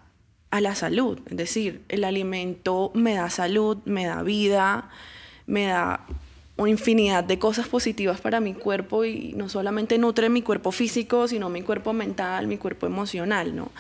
a 0.52 0.62
la 0.62 0.76
salud, 0.76 1.20
es 1.30 1.38
decir, 1.38 1.84
el 1.90 2.04
alimento 2.04 2.92
me 2.96 3.14
da 3.14 3.30
salud, 3.30 3.78
me 3.86 4.06
da 4.06 4.24
vida, 4.24 4.90
me 5.46 5.68
da 5.68 6.06
una 6.58 6.72
infinidad 6.72 7.24
de 7.24 7.40
cosas 7.40 7.68
positivas 7.68 8.20
para 8.20 8.40
mi 8.40 8.54
cuerpo 8.54 9.06
y 9.06 9.34
no 9.34 9.48
solamente 9.48 9.98
nutre 9.98 10.28
mi 10.28 10.42
cuerpo 10.42 10.72
físico, 10.72 11.28
sino 11.28 11.50
mi 11.50 11.62
cuerpo 11.62 11.94
mental, 11.94 12.48
mi 12.48 12.58
cuerpo 12.58 12.88
emocional, 12.88 13.56
¿no? 13.56 13.72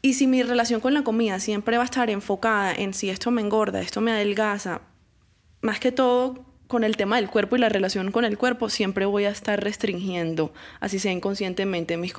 Y 0.00 0.14
si 0.14 0.26
mi 0.26 0.42
relación 0.42 0.80
con 0.80 0.94
la 0.94 1.02
comida 1.02 1.40
siempre 1.40 1.76
va 1.76 1.82
a 1.82 1.86
estar 1.86 2.08
enfocada 2.10 2.72
en 2.72 2.94
si 2.94 3.10
esto 3.10 3.30
me 3.30 3.42
engorda, 3.42 3.80
esto 3.80 4.00
me 4.00 4.12
adelgaza, 4.12 4.80
más 5.60 5.80
que 5.80 5.92
todo 5.92 6.44
con 6.68 6.84
el 6.84 6.96
tema 6.96 7.16
del 7.16 7.30
cuerpo 7.30 7.56
y 7.56 7.58
la 7.58 7.70
relación 7.70 8.12
con 8.12 8.24
el 8.24 8.36
cuerpo, 8.36 8.68
siempre 8.68 9.06
voy 9.06 9.24
a 9.24 9.30
estar 9.30 9.62
restringiendo, 9.62 10.52
así 10.80 10.98
sea 10.98 11.12
inconscientemente, 11.12 11.96
mis, 11.96 12.12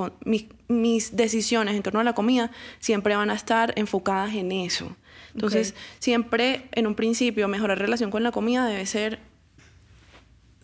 mis, 0.68 1.16
decisiones 1.16 1.76
en 1.76 1.84
torno 1.84 2.00
a 2.00 2.04
la 2.04 2.14
comida 2.14 2.52
siempre 2.80 3.16
van 3.16 3.30
a 3.30 3.36
estar 3.36 3.74
enfocadas 3.76 4.34
en 4.34 4.52
eso. 4.52 4.96
Entonces, 5.36 5.76
siempre 6.00 6.68
en 6.72 6.88
un 6.88 6.96
principio, 6.96 7.48
mejorar 7.48 7.78
relación 7.78 8.10
con 8.10 8.24
la 8.24 8.32
comida 8.32 8.66
debe 8.66 8.88
ser 8.88 9.20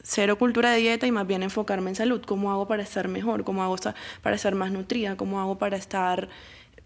cero 0.01 0.37
cultura 0.37 0.71
de 0.71 0.77
dieta 0.79 1.05
y 1.05 1.11
más 1.11 1.27
bien 1.27 1.43
enfocarme 1.43 1.91
en 1.91 1.95
salud. 1.95 2.21
¿Cómo 2.25 2.51
hago 2.51 2.67
para 2.67 2.81
estar 2.81 3.07
mejor? 3.07 3.43
¿Cómo 3.43 3.63
hago 3.63 3.77
para 4.23 4.35
estar 4.35 4.55
más 4.55 4.71
nutrida? 4.71 5.15
¿Cómo 5.15 5.39
hago 5.39 5.59
para 5.59 5.77
estar 5.77 6.29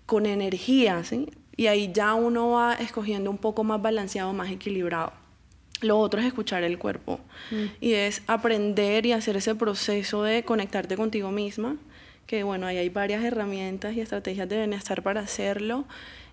con 0.09 0.25
energía, 0.25 1.03
¿sí? 1.03 1.29
Y 1.55 1.67
ahí 1.67 1.91
ya 1.93 2.15
uno 2.15 2.49
va 2.49 2.73
escogiendo 2.73 3.29
un 3.29 3.37
poco 3.37 3.63
más 3.63 3.79
balanceado, 3.79 4.33
más 4.33 4.49
equilibrado. 4.49 5.13
Lo 5.81 5.99
otro 5.99 6.19
es 6.19 6.25
escuchar 6.25 6.63
el 6.63 6.79
cuerpo 6.79 7.19
mm. 7.51 7.65
y 7.79 7.93
es 7.93 8.23
aprender 8.25 9.05
y 9.05 9.11
hacer 9.11 9.37
ese 9.37 9.53
proceso 9.53 10.23
de 10.23 10.43
conectarte 10.43 10.97
contigo 10.97 11.29
misma, 11.29 11.77
que 12.29 12.43
bueno, 12.43 12.67
ahí 12.67 12.77
hay 12.77 12.89
varias 12.89 13.23
herramientas 13.23 13.95
y 13.95 14.01
estrategias 14.01 14.47
de 14.47 14.57
bienestar 14.57 15.01
para 15.01 15.21
hacerlo, 15.21 15.85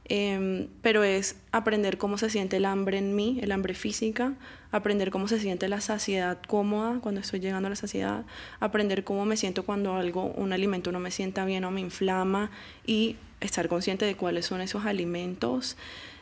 em, 0.04 0.68
pero 0.82 1.04
es 1.04 1.36
aprender 1.52 1.96
cómo 1.96 2.18
se 2.18 2.28
siente 2.28 2.58
el 2.58 2.66
hambre 2.66 2.98
en 2.98 3.16
mí, 3.16 3.38
el 3.40 3.50
hambre 3.50 3.72
física, 3.72 4.34
aprender 4.72 5.10
cómo 5.10 5.26
se 5.26 5.40
siente 5.40 5.70
la 5.70 5.80
saciedad 5.80 6.36
cómoda 6.46 7.00
cuando 7.00 7.22
estoy 7.22 7.40
llegando 7.40 7.68
a 7.68 7.70
la 7.70 7.76
saciedad, 7.76 8.26
aprender 8.60 9.04
cómo 9.04 9.24
me 9.24 9.38
siento 9.38 9.64
cuando 9.64 9.94
algo, 9.94 10.24
un 10.36 10.52
alimento 10.52 10.92
no 10.92 11.00
me 11.00 11.10
sienta 11.10 11.46
bien 11.46 11.64
o 11.64 11.70
me 11.70 11.80
inflama 11.80 12.50
y 12.84 13.16
estar 13.40 13.66
consciente 13.66 14.04
de 14.04 14.16
cuáles 14.16 14.44
son 14.44 14.60
esos 14.60 14.84
alimentos, 14.84 15.78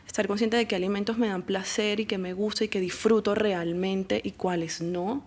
estar 0.07 0.25
consciente 0.25 0.55
de 0.55 0.69
qué 0.69 0.77
alimentos 0.77 1.17
me 1.17 1.27
dan 1.27 1.41
placer 1.41 1.99
y 1.99 2.05
que 2.05 2.17
me 2.17 2.31
gusta 2.31 2.63
y 2.63 2.69
que 2.69 2.79
disfruto 2.79 3.35
realmente 3.35 4.21
y 4.23 4.31
cuáles 4.31 4.79
no, 4.79 5.25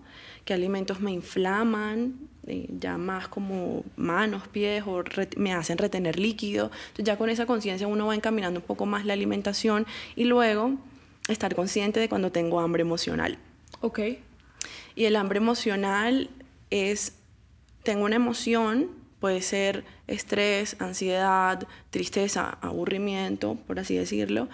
qué 0.49 0.55
alimentos 0.55 1.01
me 1.01 1.13
inflaman, 1.13 2.15
eh, 2.47 2.69
ya 2.71 2.97
más 2.97 3.29
como 3.29 3.85
manos, 3.97 4.49
pies 4.49 4.83
o 4.87 5.05
me 5.37 5.53
hacen 5.53 5.77
retener 5.77 6.19
líquido. 6.19 6.71
Entonces 6.87 7.05
ya 7.05 7.19
con 7.19 7.29
esa 7.29 7.45
conciencia 7.45 7.87
uno 7.87 8.07
va 8.07 8.15
encaminando 8.15 8.61
un 8.61 8.65
poco 8.65 8.87
más 8.87 9.05
la 9.05 9.13
alimentación 9.13 9.87
y 10.17 10.25
luego 10.25 10.79
estar 11.29 11.55
consciente 11.55 12.01
de 12.01 12.09
cuando 12.09 12.33
tengo 12.33 12.61
hambre 12.61 12.81
emocional. 12.81 13.37
Ok. 13.83 14.01
Y 14.97 15.05
el 15.05 15.17
hambre 15.17 15.37
emocional 15.37 16.31
es, 16.71 17.13
tengo 17.83 18.07
una 18.07 18.17
emoción, 18.17 18.89
puede 19.21 19.43
ser 19.43 19.85
estrés, 20.07 20.77
ansiedad, 20.79 21.69
tristeza, 21.91 22.57
aburrimiento, 22.63 23.59
por 23.67 23.81
así 23.81 23.99
decirlo. 23.99 24.49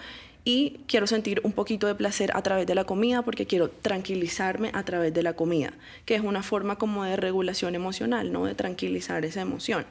Y 0.47 0.81
quiero 0.87 1.07
sentir 1.07 1.41
un 1.43 1.53
poquito 1.53 1.87
de 1.87 1.95
placer 1.95 2.29
a 2.35 2.43
través 2.43 2.67
de 2.67 2.75
la 2.75 2.83
comida 2.83 3.23
porque 3.23 3.47
quiero 3.47 3.67
tranquilizarme 3.67 4.69
a 4.73 4.83
través 4.83 5.11
de 5.11 5.23
la 5.23 5.33
comida, 5.33 5.73
que 6.05 6.13
es 6.13 6.21
una 6.21 6.43
forma 6.43 6.77
como 6.77 7.03
de 7.03 7.17
regulación 7.17 7.73
emocional, 7.73 8.31
¿no? 8.31 8.45
De 8.45 8.53
tranquilizar 8.53 9.25
esa 9.25 9.41
emoción. 9.41 9.87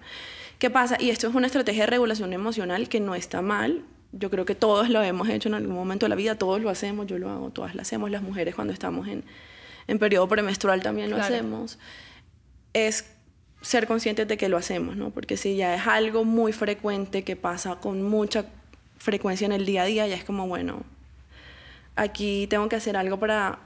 ¿Qué 0.60 0.70
pasa? 0.70 0.96
Y 1.00 1.10
esto 1.10 1.26
es 1.26 1.34
una 1.34 1.48
estrategia 1.48 1.82
de 1.82 1.90
regulación 1.90 2.32
emocional 2.32 2.88
que 2.88 3.00
no 3.00 3.16
está 3.16 3.42
mal. 3.42 3.82
Yo 4.12 4.30
creo 4.30 4.44
que 4.44 4.54
todos 4.54 4.90
lo 4.90 5.02
hemos 5.02 5.28
hecho 5.28 5.48
en 5.48 5.54
algún 5.54 5.74
momento 5.74 6.06
de 6.06 6.10
la 6.10 6.14
vida, 6.14 6.36
todos 6.36 6.62
lo 6.62 6.70
hacemos, 6.70 7.08
yo 7.08 7.18
lo 7.18 7.30
hago, 7.30 7.50
todas 7.50 7.74
lo 7.74 7.82
hacemos, 7.82 8.12
las 8.12 8.22
mujeres 8.22 8.54
cuando 8.54 8.72
estamos 8.72 9.08
en, 9.08 9.24
en 9.88 9.98
periodo 9.98 10.28
premenstrual 10.28 10.82
también 10.82 11.10
lo 11.10 11.16
hacemos. 11.16 11.80
Es 12.74 13.10
ser 13.60 13.88
conscientes 13.88 14.28
de 14.28 14.36
que 14.36 14.48
lo 14.48 14.56
hacemos, 14.56 14.94
¿no? 14.94 15.10
Porque 15.10 15.36
si 15.36 15.56
ya 15.56 15.74
es 15.74 15.84
algo 15.88 16.24
muy 16.24 16.52
frecuente 16.52 17.24
que 17.24 17.34
pasa 17.34 17.76
con 17.80 18.02
mucha 18.02 18.46
frecuencia 19.04 19.44
en 19.44 19.52
el 19.52 19.66
día 19.66 19.82
a 19.82 19.84
día, 19.84 20.06
ya 20.06 20.16
es 20.16 20.24
como, 20.24 20.48
bueno, 20.48 20.82
aquí 21.94 22.46
tengo 22.48 22.68
que 22.68 22.76
hacer 22.76 22.96
algo 22.96 23.18
para 23.20 23.58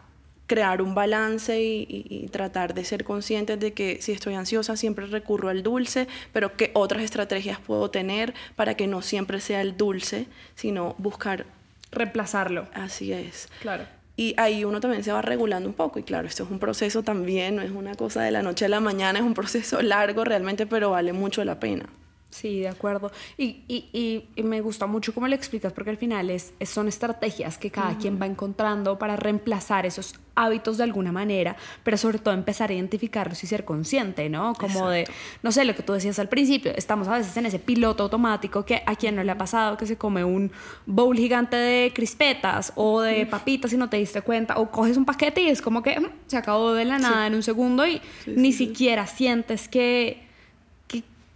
crear 0.47 0.83
un 0.83 0.95
balance 0.95 1.61
y, 1.61 2.29
tratar 2.33 2.75
de 2.75 2.85
ser 2.85 3.05
conscientes 3.05 3.61
de 3.61 3.73
que 3.73 3.99
si 4.03 4.13
estoy 4.13 4.35
ansiosa 4.35 4.77
siempre 4.77 5.07
recurro 5.07 5.49
al 5.49 5.63
dulce, 5.63 6.09
pero 6.33 6.57
qué 6.57 6.71
otras 6.75 7.03
estrategias 7.03 7.59
puedo 7.61 7.91
tener 7.91 8.35
para 8.57 8.75
que 8.75 8.87
no 8.87 9.01
siempre 9.03 9.41
sea 9.41 9.61
el 9.61 9.77
dulce, 9.77 10.27
sino 10.57 10.95
buscar 10.99 11.47
reemplazarlo. 11.93 12.67
Así 12.75 13.13
es. 13.13 13.49
Claro. 13.61 13.85
Y 14.17 14.35
ahí 14.37 14.65
uno 14.65 14.81
también 14.81 15.05
se 15.05 15.13
va 15.13 15.23
regulando 15.23 15.69
un 15.69 15.75
poco. 15.75 15.99
Y 15.99 16.03
claro, 16.03 16.27
esto 16.27 16.45
es 16.45 16.51
un 16.51 16.59
proceso 16.59 17.03
también, 17.03 17.57
no 17.57 17.63
es 17.63 17.71
una 17.71 17.95
cosa 17.95 18.23
de 18.23 18.31
la 18.31 18.43
noche 18.43 18.65
a 18.65 18.69
la 18.69 18.81
mañana, 18.81 19.21
es 19.21 19.25
un 19.25 19.35
proceso 19.35 19.81
largo 19.83 20.25
realmente, 20.25 20.67
pero 20.67 20.91
vale 20.91 21.13
mucho 21.13 21.45
la 21.45 21.61
pena. 21.61 21.87
Sí, 22.31 22.61
de 22.61 22.69
acuerdo. 22.69 23.11
Y, 23.39 23.65
y, 23.69 24.29
y, 24.37 24.43
me 24.43 24.61
gusta 24.61 24.87
mucho 24.87 25.15
cómo 25.15 25.27
lo 25.27 25.35
explicas 25.35 25.73
porque 25.73 25.91
al 25.91 25.97
final 25.97 26.29
es, 26.29 26.53
son 26.67 26.87
estrategias 26.87 27.57
que 27.57 27.71
cada 27.71 27.97
quien 27.97 28.21
va 28.21 28.27
encontrando 28.27 28.99
para 28.99 29.17
reemplazar 29.17 29.87
esos 29.87 30.15
hábitos 30.35 30.77
de 30.77 30.85
alguna 30.85 31.11
manera, 31.11 31.57
pero 31.83 31.97
sobre 31.97 32.19
todo 32.19 32.35
empezar 32.35 32.71
a 32.71 32.75
identificarlos 32.75 33.43
y 33.43 33.47
ser 33.47 33.65
consciente, 33.65 34.29
¿no? 34.29 34.53
Como 34.55 34.91
de, 34.91 35.09
no 35.43 35.51
sé, 35.51 35.65
lo 35.65 35.75
que 35.75 35.83
tú 35.83 35.95
decías 35.95 36.19
al 36.19 36.29
principio, 36.29 36.71
estamos 36.77 37.09
a 37.09 37.17
veces 37.17 37.37
en 37.39 37.47
ese 37.47 37.59
piloto 37.59 38.05
automático 38.05 38.65
que 38.65 38.83
a 38.87 38.95
quien 38.95 39.17
no 39.17 39.25
le 39.25 39.33
ha 39.33 39.39
pasado 39.39 39.77
que 39.77 39.87
se 39.87 39.97
come 39.97 40.23
un 40.23 40.53
bowl 40.87 41.17
gigante 41.17 41.57
de 41.57 41.93
crispetas 41.95 42.73
o 42.77 43.01
de 43.01 43.27
papitas 43.27 43.73
y 43.73 43.79
no 43.79 43.89
te 43.89 43.97
diste 43.97 44.21
cuenta, 44.21 44.59
o 44.59 44.71
coges 44.71 44.99
un 44.99 45.07
paquete 45.07 45.41
y 45.41 45.49
es 45.49 45.63
como 45.63 45.83
que 45.83 45.99
mm, 45.99 46.07
se 46.27 46.37
acabó 46.37 46.75
de 46.75 46.85
la 46.85 46.99
nada 46.99 47.27
en 47.27 47.35
un 47.35 47.43
segundo 47.43 47.87
y 47.87 48.01
ni 48.27 48.53
siquiera 48.53 49.07
sientes 49.07 49.67
que 49.67 50.28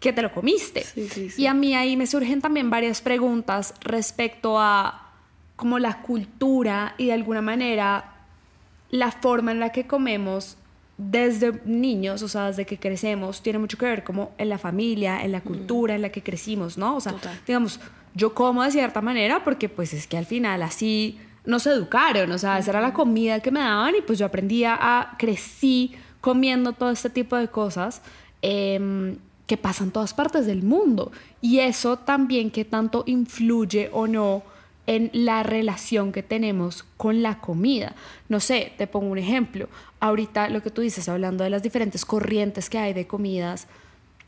que 0.02 0.12
te 0.12 0.20
lo 0.20 0.32
comiste. 0.32 0.84
Y 1.38 1.46
a 1.46 1.54
mí 1.54 1.74
ahí 1.74 1.96
me 1.96 2.06
surgen 2.06 2.42
también 2.42 2.68
varias 2.68 3.00
preguntas 3.00 3.72
respecto 3.80 4.58
a 4.58 5.12
como 5.56 5.78
la 5.78 6.02
cultura 6.02 6.94
y 6.98 7.06
de 7.06 7.12
alguna 7.12 7.40
manera 7.40 8.12
la 8.90 9.12
forma 9.12 9.52
en 9.52 9.60
la 9.60 9.70
que 9.70 9.86
comemos 9.86 10.58
desde 10.98 11.60
niños, 11.64 12.22
o 12.22 12.28
sea, 12.28 12.48
desde 12.48 12.66
que 12.66 12.78
crecemos, 12.78 13.42
tiene 13.42 13.60
mucho 13.60 13.78
que 13.78 13.86
ver 13.86 14.02
como 14.02 14.32
en 14.38 14.48
la 14.48 14.58
familia, 14.58 15.24
en 15.24 15.32
la 15.32 15.40
cultura 15.40 15.94
en 15.94 16.02
la 16.02 16.10
que 16.10 16.22
crecimos, 16.22 16.76
¿no? 16.76 16.96
O 16.96 17.00
sea, 17.00 17.14
digamos, 17.46 17.80
yo 18.14 18.34
como 18.34 18.64
de 18.64 18.72
cierta 18.72 19.00
manera 19.00 19.44
porque 19.44 19.68
pues 19.68 19.94
es 19.94 20.06
que 20.06 20.18
al 20.18 20.26
final 20.26 20.62
así 20.62 21.18
nos 21.46 21.66
educaron, 21.66 22.30
o 22.32 22.38
sea, 22.38 22.58
esa 22.58 22.72
era 22.72 22.80
la 22.80 22.92
comida 22.92 23.40
que 23.40 23.52
me 23.52 23.60
daban 23.60 23.94
y 23.96 24.02
pues 24.02 24.18
yo 24.18 24.26
aprendía 24.26 24.76
a, 24.78 25.16
crecí 25.16 25.94
comiendo 26.20 26.72
todo 26.72 26.90
este 26.90 27.08
tipo 27.08 27.36
de 27.36 27.48
cosas. 27.48 28.02
Eh, 28.42 29.16
que 29.52 29.58
pasa 29.58 29.84
en 29.84 29.90
todas 29.90 30.14
partes 30.14 30.46
del 30.46 30.62
mundo. 30.62 31.12
Y 31.42 31.58
eso 31.58 31.98
también 31.98 32.50
que 32.50 32.64
tanto 32.64 33.02
influye 33.04 33.90
o 33.92 34.06
no 34.06 34.42
en 34.86 35.10
la 35.12 35.42
relación 35.42 36.10
que 36.10 36.22
tenemos 36.22 36.86
con 36.96 37.22
la 37.22 37.38
comida. 37.38 37.94
No 38.30 38.40
sé, 38.40 38.72
te 38.78 38.86
pongo 38.86 39.12
un 39.12 39.18
ejemplo. 39.18 39.68
Ahorita 40.00 40.48
lo 40.48 40.62
que 40.62 40.70
tú 40.70 40.80
dices, 40.80 41.06
hablando 41.06 41.44
de 41.44 41.50
las 41.50 41.62
diferentes 41.62 42.06
corrientes 42.06 42.70
que 42.70 42.78
hay 42.78 42.94
de 42.94 43.06
comidas, 43.06 43.66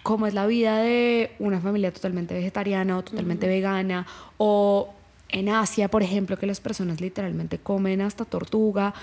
cómo 0.02 0.26
es 0.26 0.35
la 0.35 0.47
vida 0.47 0.76
de 0.76 1.33
una 1.38 1.59
familia 1.59 1.90
totalmente 1.90 2.35
vegetariana 2.35 2.99
o 2.99 3.02
totalmente 3.02 3.49
vegana, 3.49 4.07
o 4.37 4.93
en 5.35 5.49
Asia, 5.49 5.88
por 5.88 6.05
ejemplo, 6.05 6.38
que 6.38 6.47
las 6.47 6.61
personas 6.61 7.00
literalmente 7.00 7.59
comen 7.59 8.00
hasta 8.00 8.25
tortuga. 8.25 8.95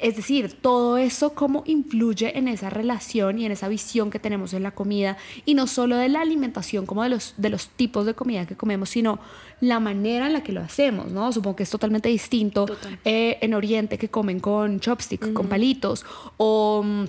Es 0.00 0.14
decir, 0.14 0.56
todo 0.60 0.98
eso 0.98 1.34
cómo 1.34 1.64
influye 1.66 2.38
en 2.38 2.46
esa 2.46 2.70
relación 2.70 3.40
y 3.40 3.44
en 3.44 3.50
esa 3.50 3.66
visión 3.66 4.10
que 4.10 4.20
tenemos 4.20 4.54
en 4.54 4.62
la 4.62 4.70
comida 4.70 5.16
y 5.44 5.54
no 5.54 5.66
solo 5.66 5.96
de 5.96 6.08
la 6.08 6.20
alimentación 6.20 6.86
como 6.86 7.02
de 7.02 7.08
los, 7.08 7.34
de 7.36 7.48
los 7.48 7.70
tipos 7.70 8.06
de 8.06 8.14
comida 8.14 8.46
que 8.46 8.56
comemos, 8.56 8.90
sino 8.90 9.18
la 9.60 9.80
manera 9.80 10.28
en 10.28 10.32
la 10.32 10.44
que 10.44 10.52
lo 10.52 10.60
hacemos, 10.60 11.10
¿no? 11.10 11.32
Supongo 11.32 11.56
que 11.56 11.64
es 11.64 11.70
totalmente 11.70 12.08
distinto 12.08 12.66
eh, 13.04 13.38
en 13.40 13.52
Oriente 13.52 13.98
que 13.98 14.08
comen 14.08 14.38
con 14.38 14.78
chopstick, 14.78 15.32
con 15.32 15.48
palitos, 15.48 16.06
o 16.36 16.84
mm, 16.84 17.04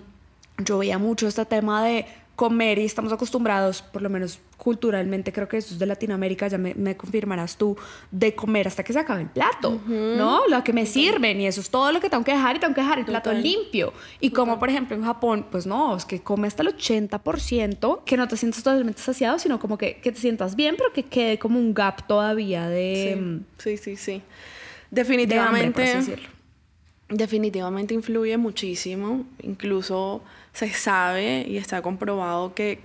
yo 0.65 0.79
veía 0.79 0.97
mucho 0.97 1.27
este 1.27 1.45
tema 1.45 1.83
de 1.83 2.07
comer 2.39 2.79
y 2.79 2.85
estamos 2.85 3.11
acostumbrados, 3.11 3.81
por 3.81 4.01
lo 4.01 4.09
menos 4.09 4.39
culturalmente, 4.55 5.33
creo 5.33 5.49
que 5.49 5.57
eso 5.57 5.73
es 5.73 5.79
de 5.79 5.85
Latinoamérica, 5.85 6.47
ya 6.47 6.57
me, 6.57 6.95
confirmarás 6.95 7.57
tú, 7.57 7.75
de 8.11 8.33
comer 8.33 8.65
hasta 8.65 8.81
que 8.81 8.93
se 8.93 8.99
acabe 8.99 9.23
el 9.23 9.27
plato, 9.27 9.81
¿no? 9.85 10.47
Lo 10.47 10.63
que 10.63 10.71
me 10.71 10.85
sirven 10.85 11.41
y 11.41 11.47
eso 11.47 11.59
es 11.59 11.69
todo 11.69 11.91
lo 11.91 11.99
que 11.99 12.09
tengo 12.09 12.23
que 12.23 12.31
dejar 12.31 12.55
y 12.55 12.59
tengo 12.59 12.73
que 12.73 12.79
dejar 12.79 12.97
el 12.99 13.03
plato 13.03 13.33
limpio. 13.33 13.91
Y 14.21 14.29
como 14.29 14.57
por 14.57 14.69
ejemplo 14.69 14.95
en 14.95 15.03
Japón, 15.03 15.47
pues 15.51 15.67
no, 15.67 15.97
es 15.97 16.05
que 16.05 16.21
come 16.21 16.47
hasta 16.47 16.63
el 16.63 16.69
80%, 16.69 18.05
que 18.05 18.15
no 18.15 18.25
te 18.29 18.37
sientas 18.37 18.63
totalmente 18.63 19.01
saciado, 19.01 19.37
sino 19.37 19.59
como 19.59 19.77
que, 19.77 19.97
que 19.97 20.13
te 20.13 20.19
sientas 20.21 20.55
bien, 20.55 20.75
pero 20.77 20.93
que 20.93 21.03
quede 21.03 21.39
como 21.39 21.59
un 21.59 21.73
gap 21.73 22.07
todavía 22.07 22.69
de... 22.69 23.41
Sí, 23.57 23.75
sí, 23.75 23.97
sí. 23.97 24.21
Definitivamente... 24.91 26.15
definitivamente 27.09 27.93
influye 27.93 28.37
muchísimo, 28.37 29.25
incluso 29.41 30.21
se 30.53 30.69
sabe 30.71 31.45
y 31.47 31.57
está 31.57 31.81
comprobado 31.81 32.53
que 32.53 32.79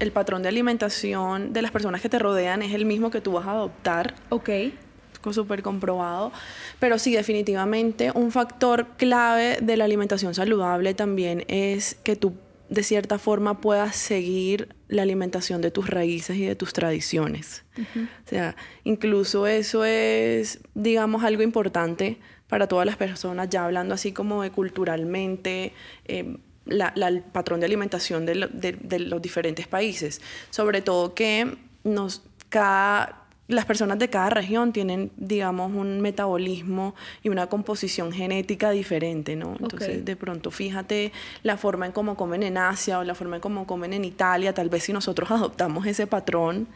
el 0.00 0.12
patrón 0.12 0.42
de 0.42 0.48
alimentación 0.48 1.52
de 1.52 1.62
las 1.62 1.70
personas 1.70 2.00
que 2.00 2.08
te 2.08 2.18
rodean 2.18 2.62
es 2.62 2.72
el 2.74 2.84
mismo 2.84 3.10
que 3.10 3.20
tú 3.20 3.32
vas 3.32 3.46
a 3.46 3.52
adoptar. 3.52 4.14
Ok. 4.28 4.50
Súper 5.30 5.62
comprobado. 5.62 6.32
Pero 6.78 6.98
sí, 6.98 7.14
definitivamente 7.14 8.12
un 8.14 8.30
factor 8.30 8.86
clave 8.96 9.58
de 9.60 9.76
la 9.76 9.84
alimentación 9.84 10.34
saludable 10.34 10.94
también 10.94 11.44
es 11.48 11.96
que 12.02 12.16
tú 12.16 12.34
de 12.70 12.82
cierta 12.82 13.18
forma 13.18 13.60
puedas 13.60 13.96
seguir 13.96 14.74
la 14.88 15.02
alimentación 15.02 15.60
de 15.60 15.70
tus 15.70 15.88
raíces 15.88 16.36
y 16.36 16.46
de 16.46 16.54
tus 16.54 16.72
tradiciones. 16.72 17.64
O 17.76 18.28
sea, 18.28 18.56
incluso 18.84 19.46
eso 19.46 19.84
es, 19.84 20.60
digamos, 20.74 21.24
algo 21.24 21.42
importante 21.42 22.18
para 22.48 22.66
todas 22.66 22.86
las 22.86 22.96
personas, 22.96 23.48
ya 23.50 23.64
hablando 23.64 23.94
así 23.94 24.12
como 24.12 24.42
de 24.42 24.50
culturalmente, 24.50 25.72
eh, 26.06 26.38
el 26.68 27.22
patrón 27.22 27.60
de 27.60 27.66
alimentación 27.66 28.26
de, 28.26 28.34
los 28.34 29.22
diferentes 29.22 29.66
países. 29.66 30.20
Sobre 30.50 30.82
todo 30.82 31.14
que 31.14 31.56
nos, 31.84 32.22
cada, 32.48 33.24
las 33.48 33.64
personas 33.64 33.98
de 33.98 34.08
cada 34.10 34.30
región 34.30 34.72
tienen, 34.72 35.10
digamos, 35.16 35.74
un 35.74 36.00
metabolismo 36.00 36.94
y 37.22 37.30
una 37.30 37.46
composición 37.46 38.12
genética 38.12 38.70
diferente, 38.70 39.36
¿no? 39.36 39.56
Entonces, 39.58 40.04
de 40.04 40.16
pronto, 40.16 40.50
fíjate 40.50 41.12
la 41.42 41.56
forma 41.56 41.86
en 41.86 41.92
cómo 41.92 42.16
comen 42.16 42.42
en 42.42 42.58
Asia 42.58 42.98
o 42.98 43.04
la 43.04 43.14
forma 43.14 43.36
en 43.36 43.42
cómo 43.42 43.66
comen 43.66 43.92
en 43.92 44.04
Italia, 44.04 44.52
tal 44.52 44.68
vez 44.68 44.84
si 44.84 44.92
nosotros 44.92 45.30
adoptamos 45.30 45.86
ese 45.86 46.06
patrón, 46.06 46.68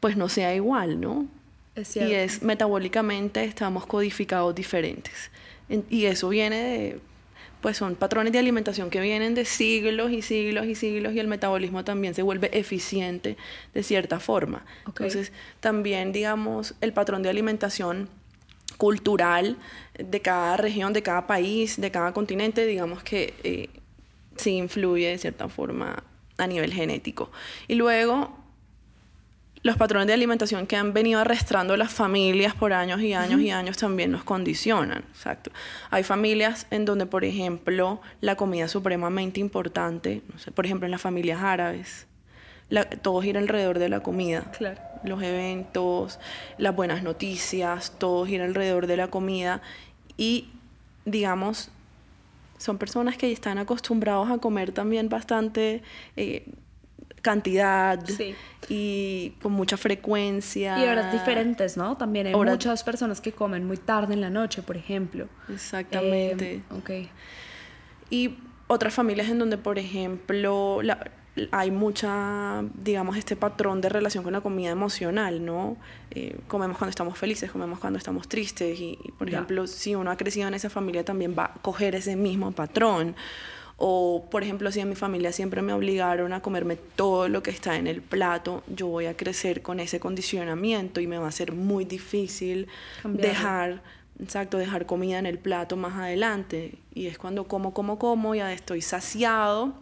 pues 0.00 0.16
no 0.16 0.28
sea 0.28 0.54
igual, 0.54 1.00
¿no? 1.00 1.26
Es 1.74 1.96
y 1.96 2.14
es 2.14 2.42
metabólicamente 2.42 3.44
estamos 3.44 3.86
codificados 3.86 4.54
diferentes. 4.54 5.30
Y 5.88 6.06
eso 6.06 6.28
viene 6.30 6.56
de 6.56 7.00
pues 7.60 7.76
son 7.76 7.94
patrones 7.94 8.32
de 8.32 8.38
alimentación 8.38 8.90
que 8.90 9.00
vienen 9.00 9.34
de 9.34 9.44
siglos 9.44 10.10
y 10.10 10.22
siglos 10.22 10.66
y 10.66 10.74
siglos 10.74 11.12
y 11.14 11.20
el 11.20 11.28
metabolismo 11.28 11.84
también 11.84 12.14
se 12.14 12.22
vuelve 12.22 12.50
eficiente 12.58 13.36
de 13.74 13.82
cierta 13.82 14.20
forma. 14.20 14.64
Entonces, 14.86 15.32
también, 15.60 16.12
digamos, 16.12 16.74
el 16.80 16.92
patrón 16.92 17.22
de 17.22 17.28
alimentación 17.28 18.08
cultural 18.76 19.58
de 19.98 20.20
cada 20.20 20.56
región, 20.56 20.92
de 20.92 21.02
cada 21.02 21.26
país, 21.26 21.80
de 21.80 21.90
cada 21.90 22.12
continente, 22.12 22.64
digamos 22.64 23.02
que 23.02 23.34
eh, 23.44 23.68
sí 24.36 24.56
influye 24.56 25.08
de 25.08 25.18
cierta 25.18 25.48
forma 25.48 26.02
a 26.38 26.46
nivel 26.46 26.72
genético. 26.72 27.30
Y 27.68 27.74
luego, 27.74 28.39
los 29.62 29.76
patrones 29.76 30.06
de 30.06 30.14
alimentación 30.14 30.66
que 30.66 30.76
han 30.76 30.94
venido 30.94 31.20
arrastrando 31.20 31.76
las 31.76 31.92
familias 31.92 32.54
por 32.54 32.72
años 32.72 33.00
y 33.02 33.12
años 33.12 33.40
y 33.40 33.50
años 33.50 33.76
también 33.76 34.10
nos 34.10 34.24
condicionan. 34.24 35.04
Exacto. 35.12 35.50
Hay 35.90 36.02
familias 36.02 36.66
en 36.70 36.86
donde, 36.86 37.04
por 37.04 37.24
ejemplo, 37.24 38.00
la 38.20 38.36
comida 38.36 38.64
es 38.64 38.70
supremamente 38.70 39.38
importante. 39.38 40.22
No 40.32 40.38
sé, 40.38 40.50
por 40.50 40.64
ejemplo, 40.64 40.86
en 40.86 40.92
las 40.92 41.02
familias 41.02 41.42
árabes. 41.42 42.06
todo 43.02 43.20
gira 43.20 43.40
alrededor 43.40 43.78
de 43.78 43.90
la 43.90 44.00
comida. 44.00 44.50
Claro. 44.56 44.80
Los 45.04 45.22
eventos, 45.22 46.18
las 46.56 46.74
buenas 46.74 47.02
noticias, 47.02 47.92
todo 47.98 48.24
gira 48.24 48.44
alrededor 48.46 48.86
de 48.86 48.96
la 48.96 49.08
comida. 49.08 49.60
Y, 50.16 50.48
digamos, 51.04 51.70
son 52.56 52.78
personas 52.78 53.18
que 53.18 53.30
están 53.30 53.58
acostumbrados 53.58 54.30
a 54.30 54.38
comer 54.38 54.72
también 54.72 55.10
bastante. 55.10 55.82
Eh, 56.16 56.46
cantidad 57.22 58.02
y 58.68 59.34
con 59.42 59.52
mucha 59.52 59.76
frecuencia. 59.76 60.78
Y 60.78 60.88
horas 60.88 61.12
diferentes, 61.12 61.76
¿no? 61.76 61.96
También 61.96 62.28
hay 62.28 62.34
muchas 62.34 62.82
personas 62.84 63.20
que 63.20 63.32
comen 63.32 63.66
muy 63.66 63.76
tarde 63.76 64.14
en 64.14 64.20
la 64.20 64.30
noche, 64.30 64.62
por 64.62 64.76
ejemplo. 64.76 65.28
Exactamente. 65.48 66.54
Eh, 66.54 66.62
ok. 66.70 66.90
Y 68.10 68.34
otras 68.66 68.94
familias 68.94 69.28
en 69.28 69.38
donde, 69.38 69.58
por 69.58 69.78
ejemplo, 69.78 70.80
hay 71.52 71.70
mucha, 71.70 72.62
digamos, 72.74 73.16
este 73.16 73.36
patrón 73.36 73.80
de 73.80 73.88
relación 73.88 74.24
con 74.24 74.32
la 74.32 74.40
comida 74.40 74.70
emocional, 74.70 75.44
¿no? 75.44 75.76
Eh, 76.10 76.38
comemos 76.48 76.76
cuando 76.76 76.90
estamos 76.90 77.18
felices, 77.18 77.50
comemos 77.50 77.78
cuando 77.78 77.98
estamos 77.98 78.28
tristes 78.28 78.78
y, 78.78 78.98
por 79.18 79.28
ejemplo, 79.28 79.66
si 79.66 79.94
uno 79.94 80.10
ha 80.10 80.16
crecido 80.16 80.48
en 80.48 80.54
esa 80.54 80.70
familia 80.70 81.04
también 81.04 81.34
va 81.38 81.46
a 81.46 81.54
coger 81.54 81.94
ese 81.94 82.16
mismo 82.16 82.52
patrón. 82.52 83.14
O, 83.82 84.26
por 84.30 84.42
ejemplo, 84.42 84.70
si 84.70 84.80
en 84.80 84.90
mi 84.90 84.94
familia 84.94 85.32
siempre 85.32 85.62
me 85.62 85.72
obligaron 85.72 86.34
a 86.34 86.42
comerme 86.42 86.76
todo 86.76 87.30
lo 87.30 87.42
que 87.42 87.50
está 87.50 87.78
en 87.78 87.86
el 87.86 88.02
plato, 88.02 88.62
yo 88.68 88.88
voy 88.88 89.06
a 89.06 89.16
crecer 89.16 89.62
con 89.62 89.80
ese 89.80 89.98
condicionamiento 89.98 91.00
y 91.00 91.06
me 91.06 91.16
va 91.16 91.28
a 91.28 91.32
ser 91.32 91.52
muy 91.52 91.86
difícil 91.86 92.68
dejar, 93.04 93.82
exacto, 94.22 94.58
dejar 94.58 94.84
comida 94.84 95.18
en 95.18 95.24
el 95.24 95.38
plato 95.38 95.78
más 95.78 95.94
adelante. 95.94 96.74
Y 96.92 97.06
es 97.06 97.16
cuando 97.16 97.44
como, 97.44 97.72
como, 97.72 97.98
como, 97.98 98.34
ya 98.34 98.52
estoy 98.52 98.82
saciado. 98.82 99.72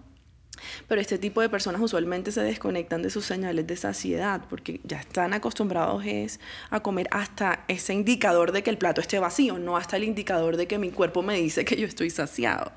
Pero 0.87 1.01
este 1.01 1.19
tipo 1.19 1.41
de 1.41 1.49
personas 1.49 1.81
usualmente 1.81 2.31
se 2.31 2.43
desconectan 2.43 3.03
de 3.03 3.11
sus 3.11 3.25
señales 3.25 3.67
de 3.67 3.77
saciedad 3.77 4.43
porque 4.49 4.81
ya 4.85 5.01
están 5.01 5.35
acostumbrados 5.35 6.05
es 6.07 6.39
a 6.71 6.81
comer 6.81 7.09
hasta 7.11 7.65
ese 7.67 7.95
indicador 7.95 8.53
de 8.53 8.63
que 8.63 8.71
el 8.71 8.79
plato 8.79 9.01
esté 9.01 9.19
vacío, 9.19 9.59
no 9.59 9.77
hasta 9.77 9.97
el 9.97 10.05
indicador 10.05 10.57
de 10.57 10.69
que 10.69 10.79
mi 10.79 10.91
cuerpo 10.91 11.23
me 11.23 11.35
dice 11.35 11.65
que 11.65 11.77
yo 11.77 11.87
estoy 11.87 12.11
saciado. 12.11 12.71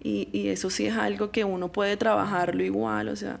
Y, 0.00 0.28
y, 0.32 0.48
eso 0.48 0.70
sí 0.70 0.86
es 0.86 0.96
algo 0.96 1.32
que 1.32 1.44
uno 1.44 1.72
puede 1.72 1.96
trabajarlo 1.96 2.62
igual, 2.62 3.08
o 3.08 3.16
sea, 3.16 3.40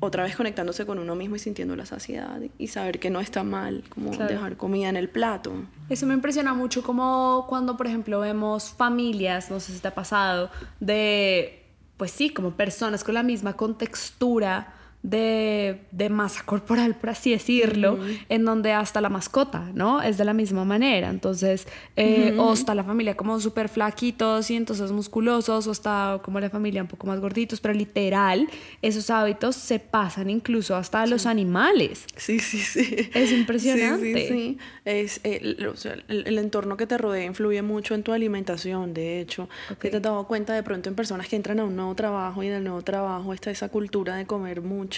otra 0.00 0.24
vez 0.24 0.36
conectándose 0.36 0.84
con 0.84 0.98
uno 0.98 1.14
mismo 1.14 1.36
y 1.36 1.38
sintiendo 1.38 1.74
la 1.74 1.86
saciedad 1.86 2.40
y 2.58 2.68
saber 2.68 3.00
que 3.00 3.10
no 3.10 3.20
está 3.20 3.42
mal 3.42 3.82
como 3.88 4.10
dejar 4.10 4.56
comida 4.56 4.88
en 4.88 4.96
el 4.96 5.08
plato. 5.08 5.52
Eso 5.88 6.06
me 6.06 6.14
impresiona 6.14 6.54
mucho 6.54 6.82
como 6.82 7.46
cuando, 7.48 7.76
por 7.76 7.86
ejemplo, 7.86 8.20
vemos 8.20 8.70
familias, 8.70 9.50
no 9.50 9.58
sé 9.58 9.72
si 9.72 9.80
te 9.80 9.88
ha 9.88 9.94
pasado, 9.94 10.50
de, 10.80 11.62
pues 11.96 12.10
sí, 12.10 12.30
como 12.30 12.52
personas 12.52 13.04
con 13.04 13.14
la 13.14 13.22
misma 13.22 13.54
contextura 13.54 14.74
de, 15.06 15.82
de, 15.92 16.08
masa 16.08 16.42
corporal, 16.44 16.96
por 16.96 17.10
así 17.10 17.30
decirlo, 17.30 17.96
en 18.28 18.44
donde 18.44 18.72
hasta 18.72 19.00
la 19.00 19.08
mascota, 19.08 19.70
¿no? 19.72 20.02
Es 20.02 20.18
de 20.18 20.24
la 20.24 20.32
misma 20.32 20.64
manera. 20.64 21.10
Entonces, 21.10 21.68
eh, 21.94 22.34
o 22.36 22.52
está 22.52 22.74
la 22.74 22.82
familia 22.82 23.16
como 23.16 23.38
súper 23.38 23.68
flaquitos 23.68 24.50
y 24.50 24.56
entonces 24.56 24.90
musculosos, 24.90 25.68
o 25.68 25.70
está 25.70 26.20
como 26.24 26.40
la 26.40 26.50
familia 26.50 26.82
un 26.82 26.88
poco 26.88 27.06
más 27.06 27.20
gorditos, 27.20 27.60
pero 27.60 27.72
literal, 27.72 28.48
esos 28.82 29.08
hábitos 29.10 29.54
se 29.54 29.78
pasan 29.78 30.28
incluso 30.28 30.74
hasta 30.74 31.02
a 31.02 31.06
los 31.06 31.26
animales. 31.26 32.04
Sí, 32.16 32.40
sí, 32.40 32.58
sí. 32.58 33.08
Es 33.14 33.30
impresionante. 33.30 34.12
Sí, 34.12 34.26
sí, 34.26 34.28
sí. 34.28 34.58
Es, 34.84 35.20
el, 35.22 35.68
o 35.68 35.76
sea, 35.76 35.94
el, 36.08 36.38
entorno 36.38 36.76
que 36.76 36.88
te 36.88 36.98
rodea 36.98 37.24
influye 37.24 37.62
mucho 37.62 37.94
en 37.94 38.02
tu 38.02 38.12
alimentación, 38.12 38.92
de 38.92 39.20
hecho. 39.20 39.48
Okay. 39.70 39.92
te 39.92 39.98
has 39.98 40.02
dado 40.02 40.26
cuenta 40.26 40.52
de 40.52 40.64
pronto 40.64 40.88
en 40.88 40.96
personas 40.96 41.28
que 41.28 41.36
entran 41.36 41.60
a 41.60 41.64
un 41.64 41.76
nuevo 41.76 41.94
trabajo 41.94 42.42
y 42.42 42.48
en 42.48 42.54
el 42.54 42.64
nuevo 42.64 42.82
trabajo 42.82 43.32
está 43.32 43.52
esa 43.52 43.68
cultura 43.68 44.16
de 44.16 44.26
comer 44.26 44.62
mucho 44.62 44.95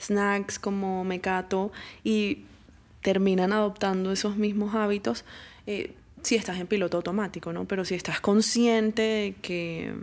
snacks 0.00 0.58
como 0.58 1.04
mecato 1.04 1.72
y 2.04 2.44
terminan 3.02 3.52
adoptando 3.52 4.12
esos 4.12 4.36
mismos 4.36 4.74
hábitos 4.74 5.24
eh, 5.66 5.94
si 6.22 6.36
estás 6.36 6.58
en 6.58 6.66
piloto 6.66 6.98
automático, 6.98 7.52
¿no? 7.52 7.66
Pero 7.66 7.84
si 7.84 7.94
estás 7.94 8.20
consciente 8.20 9.02
de 9.02 9.34
que 9.40 9.94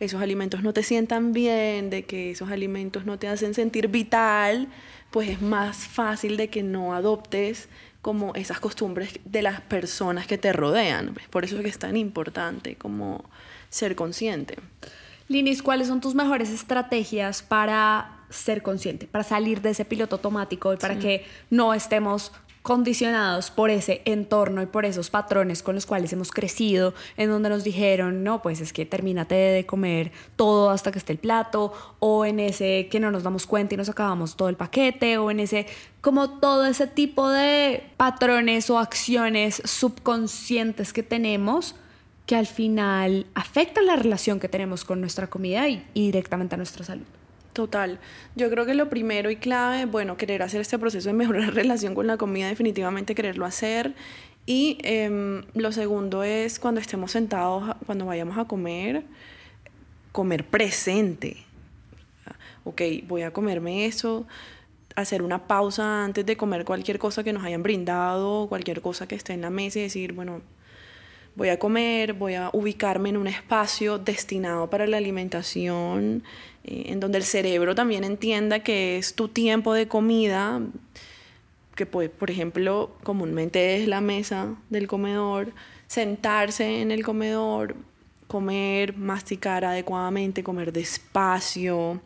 esos 0.00 0.20
alimentos 0.20 0.62
no 0.62 0.72
te 0.72 0.82
sientan 0.82 1.32
bien, 1.32 1.90
de 1.90 2.04
que 2.04 2.30
esos 2.30 2.50
alimentos 2.50 3.06
no 3.06 3.18
te 3.18 3.28
hacen 3.28 3.54
sentir 3.54 3.88
vital, 3.88 4.68
pues 5.10 5.28
es 5.28 5.42
más 5.42 5.76
fácil 5.76 6.36
de 6.36 6.48
que 6.48 6.62
no 6.62 6.94
adoptes 6.94 7.68
como 8.02 8.34
esas 8.34 8.60
costumbres 8.60 9.18
de 9.24 9.42
las 9.42 9.60
personas 9.62 10.26
que 10.26 10.38
te 10.38 10.52
rodean. 10.52 11.14
Por 11.30 11.44
eso 11.44 11.56
es 11.56 11.62
que 11.62 11.68
es 11.68 11.78
tan 11.78 11.96
importante 11.96 12.76
como 12.76 13.24
ser 13.68 13.96
consciente. 13.96 14.56
Linis, 15.28 15.62
¿cuáles 15.62 15.88
son 15.88 16.00
tus 16.00 16.14
mejores 16.14 16.50
estrategias 16.50 17.42
para 17.42 18.24
ser 18.30 18.62
consciente, 18.62 19.06
para 19.06 19.24
salir 19.24 19.60
de 19.60 19.70
ese 19.70 19.84
piloto 19.84 20.16
automático 20.16 20.72
y 20.72 20.76
para 20.76 20.98
que 20.98 21.24
no 21.50 21.74
estemos 21.74 22.32
condicionados 22.62 23.52
por 23.52 23.70
ese 23.70 24.02
entorno 24.06 24.60
y 24.60 24.66
por 24.66 24.84
esos 24.84 25.08
patrones 25.08 25.62
con 25.62 25.76
los 25.76 25.86
cuales 25.86 26.12
hemos 26.12 26.32
crecido, 26.32 26.94
en 27.16 27.30
donde 27.30 27.48
nos 27.48 27.62
dijeron, 27.62 28.24
no, 28.24 28.42
pues 28.42 28.60
es 28.60 28.72
que 28.72 28.84
termínate 28.84 29.36
de 29.36 29.64
comer 29.64 30.10
todo 30.34 30.70
hasta 30.70 30.90
que 30.90 30.98
esté 30.98 31.12
el 31.12 31.20
plato, 31.20 31.72
o 32.00 32.24
en 32.24 32.40
ese 32.40 32.88
que 32.88 32.98
no 32.98 33.12
nos 33.12 33.22
damos 33.22 33.46
cuenta 33.46 33.74
y 33.74 33.76
nos 33.76 33.88
acabamos 33.88 34.36
todo 34.36 34.48
el 34.48 34.56
paquete, 34.56 35.16
o 35.18 35.30
en 35.30 35.38
ese, 35.38 35.66
como 36.00 36.40
todo 36.40 36.66
ese 36.66 36.88
tipo 36.88 37.28
de 37.28 37.84
patrones 37.96 38.68
o 38.68 38.80
acciones 38.80 39.62
subconscientes 39.64 40.92
que 40.92 41.04
tenemos 41.04 41.76
que 42.26 42.34
al 42.34 42.46
final 42.46 43.26
afectan 43.34 43.86
la 43.86 43.96
relación 43.96 44.40
que 44.40 44.48
tenemos 44.48 44.84
con 44.84 45.00
nuestra 45.00 45.28
comida 45.28 45.68
y, 45.68 45.82
directamente 45.94 46.56
a 46.56 46.58
nuestra 46.58 46.84
salud. 46.84 47.04
Total. 47.52 47.98
Yo 48.34 48.50
creo 48.50 48.66
que 48.66 48.74
lo 48.74 48.90
primero 48.90 49.30
y 49.30 49.36
clave, 49.36 49.86
bueno, 49.86 50.16
querer 50.16 50.42
hacer 50.42 50.60
este 50.60 50.78
proceso 50.78 51.08
de 51.08 51.14
mejorar 51.14 51.44
la 51.44 51.50
relación 51.62 51.94
con 51.94 52.06
la 52.06 52.16
comida, 52.16 52.48
definitivamente 52.48 53.14
quererlo 53.14 53.46
hacer. 53.46 53.94
Y 54.44 54.78
em, 54.82 55.44
lo 55.54 55.72
segundo 55.72 56.22
es 56.22 56.58
cuando 56.58 56.80
estemos 56.80 57.12
sentados, 57.12 57.74
cuando 57.86 58.04
vayamos 58.06 58.36
a 58.38 58.44
comer, 58.44 59.04
comer 60.12 60.44
presente. 60.44 61.38
Ok, 62.64 62.82
voy 63.06 63.22
a 63.22 63.32
comerme 63.32 63.86
eso, 63.86 64.26
hacer 64.96 65.22
una 65.22 65.46
pausa 65.46 66.04
antes 66.04 66.26
de 66.26 66.36
comer 66.36 66.64
cualquier 66.64 66.98
cosa 66.98 67.22
que 67.22 67.32
nos 67.32 67.44
hayan 67.44 67.62
brindado, 67.62 68.48
cualquier 68.48 68.80
cosa 68.80 69.06
que 69.06 69.14
esté 69.14 69.34
en 69.34 69.42
la 69.42 69.50
mesa 69.50 69.78
y 69.78 69.82
decir, 69.82 70.12
bueno, 70.12 70.42
voy 71.36 71.50
a 71.50 71.58
comer, 71.58 72.14
voy 72.14 72.34
a 72.34 72.50
ubicarme 72.52 73.10
en 73.10 73.18
un 73.18 73.26
espacio 73.26 73.98
destinado 73.98 74.68
para 74.68 74.86
la 74.86 74.96
alimentación, 74.96 76.24
eh, 76.64 76.84
en 76.86 76.98
donde 76.98 77.18
el 77.18 77.24
cerebro 77.24 77.74
también 77.74 78.04
entienda 78.04 78.60
que 78.60 78.96
es 78.96 79.14
tu 79.14 79.28
tiempo 79.28 79.74
de 79.74 79.86
comida, 79.86 80.60
que 81.76 81.86
pues, 81.86 82.08
por 82.10 82.30
ejemplo 82.30 82.96
comúnmente 83.04 83.76
es 83.76 83.86
la 83.86 84.00
mesa 84.00 84.56
del 84.70 84.88
comedor, 84.88 85.52
sentarse 85.86 86.80
en 86.80 86.90
el 86.90 87.04
comedor, 87.04 87.76
comer, 88.26 88.96
masticar 88.96 89.64
adecuadamente, 89.64 90.42
comer 90.42 90.72
despacio, 90.72 92.00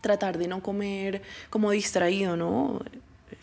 tratar 0.00 0.38
de 0.38 0.48
no 0.48 0.60
comer 0.60 1.22
como 1.50 1.70
distraído, 1.70 2.36
¿no? 2.36 2.80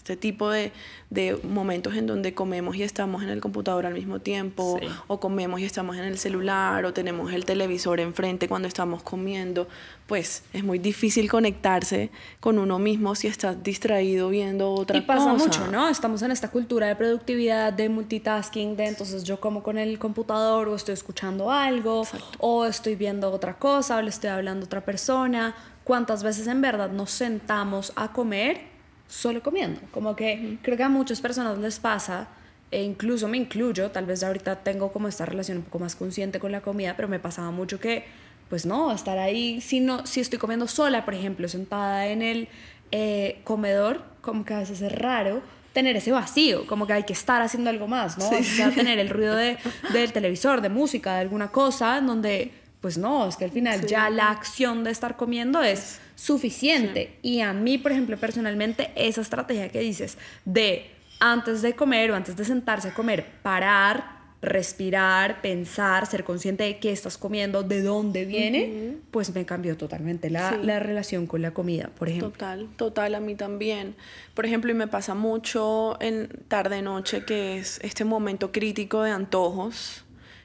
Este 0.04 0.18
tipo 0.18 0.50
de, 0.50 0.74
de, 1.10 1.40
momentos 1.44 1.96
en 1.96 2.08
donde 2.08 2.34
comemos 2.34 2.76
y 2.76 2.84
estamos 2.84 3.24
en 3.24 3.30
el 3.30 3.40
computador 3.40 3.86
al 3.86 3.94
mismo 3.94 4.20
tiempo, 4.20 4.78
o 5.08 5.20
comemos 5.22 5.62
y 5.62 5.64
estamos 5.64 5.96
en 5.96 6.04
el 6.04 6.18
celular, 6.18 6.84
o 6.84 6.92
tenemos 6.92 7.32
el 7.32 7.46
televisor 7.46 8.02
enfrente 8.02 8.50
cuando 8.50 8.68
estamos 8.68 9.02
comiendo, 9.02 9.66
pues 10.06 10.44
es 10.52 10.62
muy 10.62 10.78
difícil 10.78 11.32
conectarse 11.32 12.10
con 12.42 12.60
uno 12.60 12.80
mismo 12.80 13.16
si 13.16 13.28
estás 13.28 13.64
distraído 13.64 14.28
viendo 14.28 14.74
otra 14.74 14.96
cosa. 14.96 15.04
Y 15.04 15.08
pasa 15.08 15.34
mucho, 15.36 15.72
¿no? 15.72 15.88
Estamos 15.88 16.22
en 16.22 16.32
esta 16.32 16.52
cultura 16.52 16.88
de 16.88 16.98
productividad, 16.98 17.72
de 17.72 17.88
multitasking, 17.88 18.76
de 18.76 18.88
entonces 18.88 19.24
yo 19.24 19.40
como 19.40 19.64
con 19.64 19.78
el 19.78 20.00
computador 20.00 20.68
o 20.68 20.76
estoy 20.76 20.96
escuchando 20.96 21.50
algo, 21.50 22.06
o 22.40 22.66
estoy 22.66 22.96
viendo 22.96 23.32
otra 23.32 23.58
cosa, 23.58 23.96
o 23.96 24.02
le 24.02 24.10
estoy 24.10 24.32
hablando 24.32 24.66
a 24.66 24.66
otra 24.66 24.82
persona. 24.82 25.56
¿Cuántas 25.86 26.24
veces 26.24 26.48
en 26.48 26.60
verdad 26.60 26.92
nos 26.92 27.12
sentamos 27.12 27.94
a 27.96 28.12
comer? 28.12 28.73
Solo 29.08 29.42
comiendo. 29.44 29.80
Como 29.92 30.16
que 30.16 30.58
creo 30.62 30.78
que 30.78 30.84
a 30.84 30.90
muchas 30.90 31.22
personas 31.22 31.58
les 31.58 31.80
pasa, 31.80 32.28
e 32.72 32.82
incluso 32.82 33.28
me 33.28 33.38
incluyo, 33.38 33.92
tal 33.92 34.06
vez 34.06 34.24
ahorita 34.24 34.64
tengo 34.64 34.92
como 34.92 35.08
esta 35.08 35.26
relación 35.26 35.60
un 35.60 35.64
poco 35.64 35.80
más 35.80 35.96
consciente 35.96 36.40
con 36.40 36.52
la 36.52 36.62
comida, 36.62 36.96
pero 36.96 37.08
me 37.08 37.20
pasaba 37.20 37.52
mucho 37.52 37.80
que, 37.80 38.06
pues 38.50 38.66
no, 38.66 38.92
estar 38.92 39.20
ahí, 39.20 39.62
si, 39.62 39.80
no, 39.80 40.06
si 40.08 40.22
estoy 40.22 40.40
comiendo 40.40 40.68
sola, 40.68 41.06
por 41.06 41.14
ejemplo, 41.14 41.48
sentada 41.48 42.08
en 42.08 42.22
el 42.22 42.48
eh, 42.92 43.42
comedor, 43.44 44.04
como 44.22 44.44
que 44.44 44.56
a 44.56 44.60
veces 44.60 44.82
es 44.82 44.92
raro 44.92 45.42
tener 45.74 45.96
ese 45.96 46.12
vacío, 46.12 46.66
como 46.68 46.88
que 46.88 46.94
hay 46.94 47.04
que 47.04 47.14
estar 47.14 47.42
haciendo 47.42 47.70
algo 47.70 47.88
más, 47.88 48.18
¿no? 48.18 48.30
O 48.30 48.44
sea, 48.44 48.72
tener 48.72 49.00
el 49.00 49.10
ruido 49.10 49.36
de, 49.36 49.58
del 49.92 50.12
televisor, 50.14 50.62
de 50.62 50.70
música, 50.70 51.16
de 51.16 51.22
alguna 51.22 51.50
cosa, 51.50 51.98
en 51.98 52.08
donde, 52.08 52.52
pues 52.80 52.98
no, 52.98 53.28
es 53.28 53.36
que 53.36 53.46
al 53.46 53.52
final 53.52 53.86
ya 53.86 54.10
la 54.10 54.30
acción 54.30 54.84
de 54.84 54.92
estar 54.92 55.16
comiendo 55.16 55.62
es 55.62 56.00
suficiente. 56.24 57.18
Y 57.22 57.42
a 57.42 57.52
mí, 57.52 57.78
por 57.78 57.92
ejemplo, 57.92 58.16
personalmente, 58.18 58.92
esa 58.96 59.20
estrategia 59.20 59.68
que 59.68 59.80
dices 59.80 60.18
de 60.46 60.86
antes 61.20 61.62
de 61.62 61.76
comer 61.76 62.12
o 62.12 62.16
antes 62.16 62.38
de 62.38 62.46
sentarse 62.46 62.88
a 62.88 62.94
comer, 62.94 63.26
parar, 63.42 64.22
respirar, 64.42 65.42
pensar, 65.42 66.06
ser 66.06 66.24
consciente 66.24 66.64
de 66.64 66.78
qué 66.80 66.94
estás 66.94 67.18
comiendo, 67.18 67.64
de 67.64 67.82
dónde 67.82 68.24
viene, 68.24 68.96
pues 69.12 69.36
me 69.36 69.46
cambió 69.46 69.76
totalmente 69.76 70.30
la, 70.30 70.56
la, 70.58 70.80
relación 70.80 71.28
con 71.28 71.42
la 71.42 71.52
comida, 71.52 71.90
por 71.98 72.08
ejemplo. 72.08 72.32
Total, 72.32 72.70
total, 72.78 73.16
a 73.16 73.20
mí 73.20 73.36
también. 73.36 73.96
Por 74.34 74.46
ejemplo, 74.46 74.72
y 74.72 74.76
me 74.76 74.88
pasa 74.88 75.16
mucho 75.16 76.02
en 76.02 76.30
tarde-noche, 76.48 77.26
que 77.26 77.58
es 77.58 77.80
este 77.84 78.06
momento 78.06 78.54
crítico 78.54 79.04
de 79.04 79.12
antojos 79.12 80.03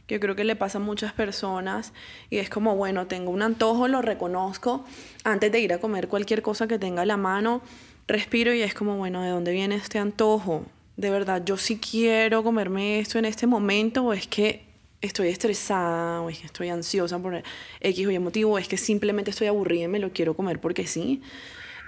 yo 0.09 0.19
creo 0.21 0.35
que 0.35 0.45
le 0.45 0.57
pasa 0.57 0.79
a 0.79 0.81
muchas 0.81 1.13
personas 1.13 1.93
y 2.31 2.39
es 2.39 2.49
como, 2.49 2.75
bueno, 2.77 3.07
tengo 3.07 3.31
un 3.31 3.43
antojo, 3.43 3.89
lo 3.89 4.03
reconozco, 4.03 4.85
antes 5.23 5.53
de 5.53 5.61
ir 5.61 5.73
a 5.73 5.79
comer 5.79 6.09
cualquier 6.09 6.43
cosa 6.43 6.67
que 6.67 6.79
tenga 6.79 7.03
a 7.03 7.07
la 7.07 7.19
mano, 7.19 7.63
respiro 8.07 8.55
y 8.55 8.63
es 8.63 8.75
como, 8.75 8.97
bueno, 8.97 9.23
¿de 9.23 9.29
dónde 9.29 9.53
viene 9.53 9.77
este 9.77 9.99
antojo? 9.99 10.65
De 10.97 11.11
verdad, 11.11 11.43
yo 11.45 11.57
sí 11.57 11.79
quiero 11.79 12.43
comerme 12.43 12.99
esto 12.99 13.19
en 13.19 13.27
este 13.27 13.47
momento 13.47 14.05
o 14.05 14.13
es 14.15 14.27
que 14.27 14.65
estoy 15.01 15.29
estresada 15.29 16.23
o 16.23 16.31
es 16.31 16.41
que 16.41 16.47
estoy 16.47 16.71
ansiosa 16.71 17.19
por 17.19 17.43
X 17.81 18.07
o 18.07 18.11
Y 18.11 18.19
motivo 18.19 18.53
o 18.53 18.59
es 18.59 18.67
que 18.67 18.77
simplemente 18.79 19.31
estoy 19.31 19.47
aburrida 19.47 19.85
y 19.85 19.89
me 19.89 20.01
lo 20.01 20.13
quiero 20.13 20.35
comer 20.35 20.59
porque 20.59 20.87
sí 20.87 21.23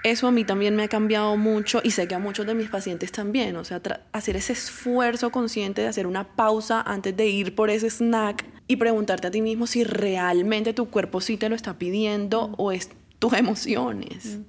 eso 0.03 0.27
a 0.27 0.31
mí 0.31 0.43
también 0.43 0.75
me 0.75 0.83
ha 0.83 0.87
cambiado 0.87 1.37
mucho 1.37 1.79
y 1.83 1.91
sé 1.91 2.07
que 2.07 2.15
a 2.15 2.19
muchos 2.19 2.45
de 2.45 2.55
mis 2.55 2.69
pacientes 2.69 3.11
también, 3.11 3.55
o 3.55 3.63
sea, 3.63 3.81
hacer 4.11 4.35
ese 4.35 4.53
esfuerzo 4.53 5.31
consciente 5.31 5.81
de 5.81 5.87
hacer 5.87 6.07
una 6.07 6.35
pausa 6.35 6.81
antes 6.81 7.15
de 7.15 7.27
ir 7.27 7.55
por 7.55 7.69
ese 7.69 7.89
snack 7.89 8.45
y 8.67 8.77
preguntarte 8.77 9.27
a 9.27 9.31
ti 9.31 9.41
mismo 9.41 9.67
si 9.67 9.83
realmente 9.83 10.73
tu 10.73 10.89
cuerpo 10.89 11.21
sí 11.21 11.37
te 11.37 11.49
lo 11.49 11.55
está 11.55 11.77
pidiendo 11.77 12.53
o 12.57 12.71
es 12.71 12.89
tus 13.19 13.33
emociones. 13.33 14.37
Mm. 14.37 14.41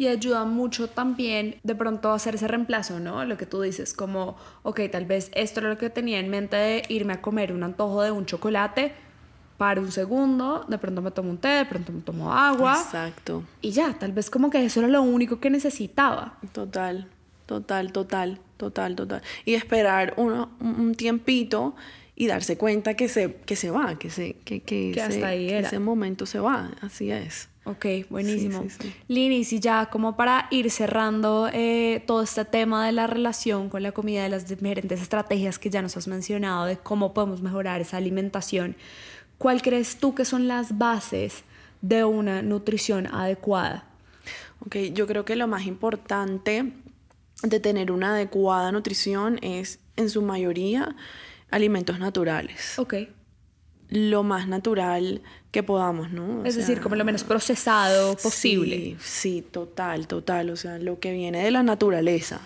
Y 0.00 0.06
ayuda 0.06 0.44
mucho 0.44 0.88
también 0.88 1.56
de 1.64 1.74
pronto 1.74 2.12
hacer 2.12 2.36
ese 2.36 2.46
reemplazo, 2.46 3.00
¿no? 3.00 3.24
Lo 3.24 3.36
que 3.36 3.46
tú 3.46 3.60
dices, 3.62 3.94
como, 3.94 4.36
ok, 4.62 4.82
tal 4.92 5.06
vez 5.06 5.32
esto 5.34 5.58
era 5.58 5.70
lo 5.70 5.78
que 5.78 5.90
tenía 5.90 6.20
en 6.20 6.28
mente 6.28 6.56
de 6.56 6.82
irme 6.88 7.14
a 7.14 7.20
comer 7.20 7.52
un 7.52 7.64
antojo 7.64 8.02
de 8.02 8.12
un 8.12 8.24
chocolate, 8.24 8.92
para 9.58 9.80
un 9.80 9.90
segundo, 9.90 10.64
de 10.68 10.78
pronto 10.78 11.02
me 11.02 11.10
tomo 11.10 11.30
un 11.30 11.38
té, 11.38 11.48
de 11.48 11.64
pronto 11.66 11.92
me 11.92 12.00
tomo 12.00 12.32
agua. 12.32 12.80
Exacto. 12.80 13.42
Y 13.60 13.72
ya, 13.72 13.92
tal 13.92 14.12
vez 14.12 14.30
como 14.30 14.50
que 14.50 14.64
eso 14.64 14.80
era 14.80 14.88
lo 14.88 15.02
único 15.02 15.40
que 15.40 15.50
necesitaba. 15.50 16.38
Total, 16.52 17.08
total, 17.44 17.92
total, 17.92 18.40
total, 18.56 18.94
total. 18.94 19.22
Y 19.44 19.54
esperar 19.54 20.14
uno, 20.16 20.50
un 20.60 20.94
tiempito 20.94 21.74
y 22.14 22.28
darse 22.28 22.56
cuenta 22.56 22.94
que 22.94 23.08
se, 23.08 23.34
que 23.34 23.56
se 23.56 23.70
va, 23.72 23.98
que, 23.98 24.10
se, 24.10 24.34
que, 24.44 24.60
que, 24.60 25.00
hasta 25.00 25.26
ahí 25.26 25.50
era. 25.50 25.66
ese 25.66 25.80
momento 25.80 26.24
se 26.24 26.38
va, 26.38 26.70
así 26.80 27.10
es. 27.10 27.48
Ok, 27.64 27.84
buenísimo. 28.08 28.64
Lini, 29.08 29.44
si 29.44 29.60
ya 29.60 29.86
como 29.86 30.16
para 30.16 30.48
ir 30.50 30.70
cerrando 30.70 31.50
eh, 31.52 32.02
todo 32.06 32.22
este 32.22 32.44
tema 32.46 32.86
de 32.86 32.92
la 32.92 33.06
relación 33.06 33.68
con 33.68 33.82
la 33.82 33.92
comida, 33.92 34.22
de 34.22 34.30
las 34.30 34.48
diferentes 34.48 35.02
estrategias 35.02 35.58
que 35.58 35.68
ya 35.68 35.82
nos 35.82 35.96
has 35.96 36.08
mencionado, 36.08 36.64
de 36.64 36.78
cómo 36.78 37.12
podemos 37.12 37.42
mejorar 37.42 37.82
esa 37.82 37.98
alimentación, 37.98 38.74
¿cuál 39.38 39.62
crees 39.62 39.96
tú 39.98 40.14
que 40.14 40.24
son 40.24 40.48
las 40.48 40.78
bases 40.78 41.44
de 41.80 42.04
una 42.04 42.42
nutrición 42.42 43.06
adecuada? 43.06 43.84
Ok, 44.60 44.76
yo 44.92 45.06
creo 45.06 45.24
que 45.24 45.36
lo 45.36 45.46
más 45.46 45.66
importante 45.66 46.72
de 47.42 47.60
tener 47.60 47.92
una 47.92 48.10
adecuada 48.14 48.72
nutrición 48.72 49.38
es, 49.42 49.78
en 49.96 50.10
su 50.10 50.22
mayoría, 50.22 50.96
alimentos 51.50 51.98
naturales. 51.98 52.78
Ok 52.78 52.94
lo 53.90 54.22
más 54.22 54.48
natural 54.48 55.22
que 55.50 55.62
podamos, 55.62 56.10
¿no? 56.10 56.44
es 56.44 56.56
decir, 56.56 56.80
como 56.80 56.94
lo 56.96 57.04
menos 57.04 57.24
procesado 57.24 58.16
posible. 58.16 58.76
Sí, 58.76 58.96
sí, 59.00 59.42
total, 59.50 60.06
total. 60.06 60.50
O 60.50 60.56
sea, 60.56 60.78
lo 60.78 61.00
que 61.00 61.12
viene 61.12 61.42
de 61.42 61.50
la 61.50 61.62
naturaleza. 61.62 62.40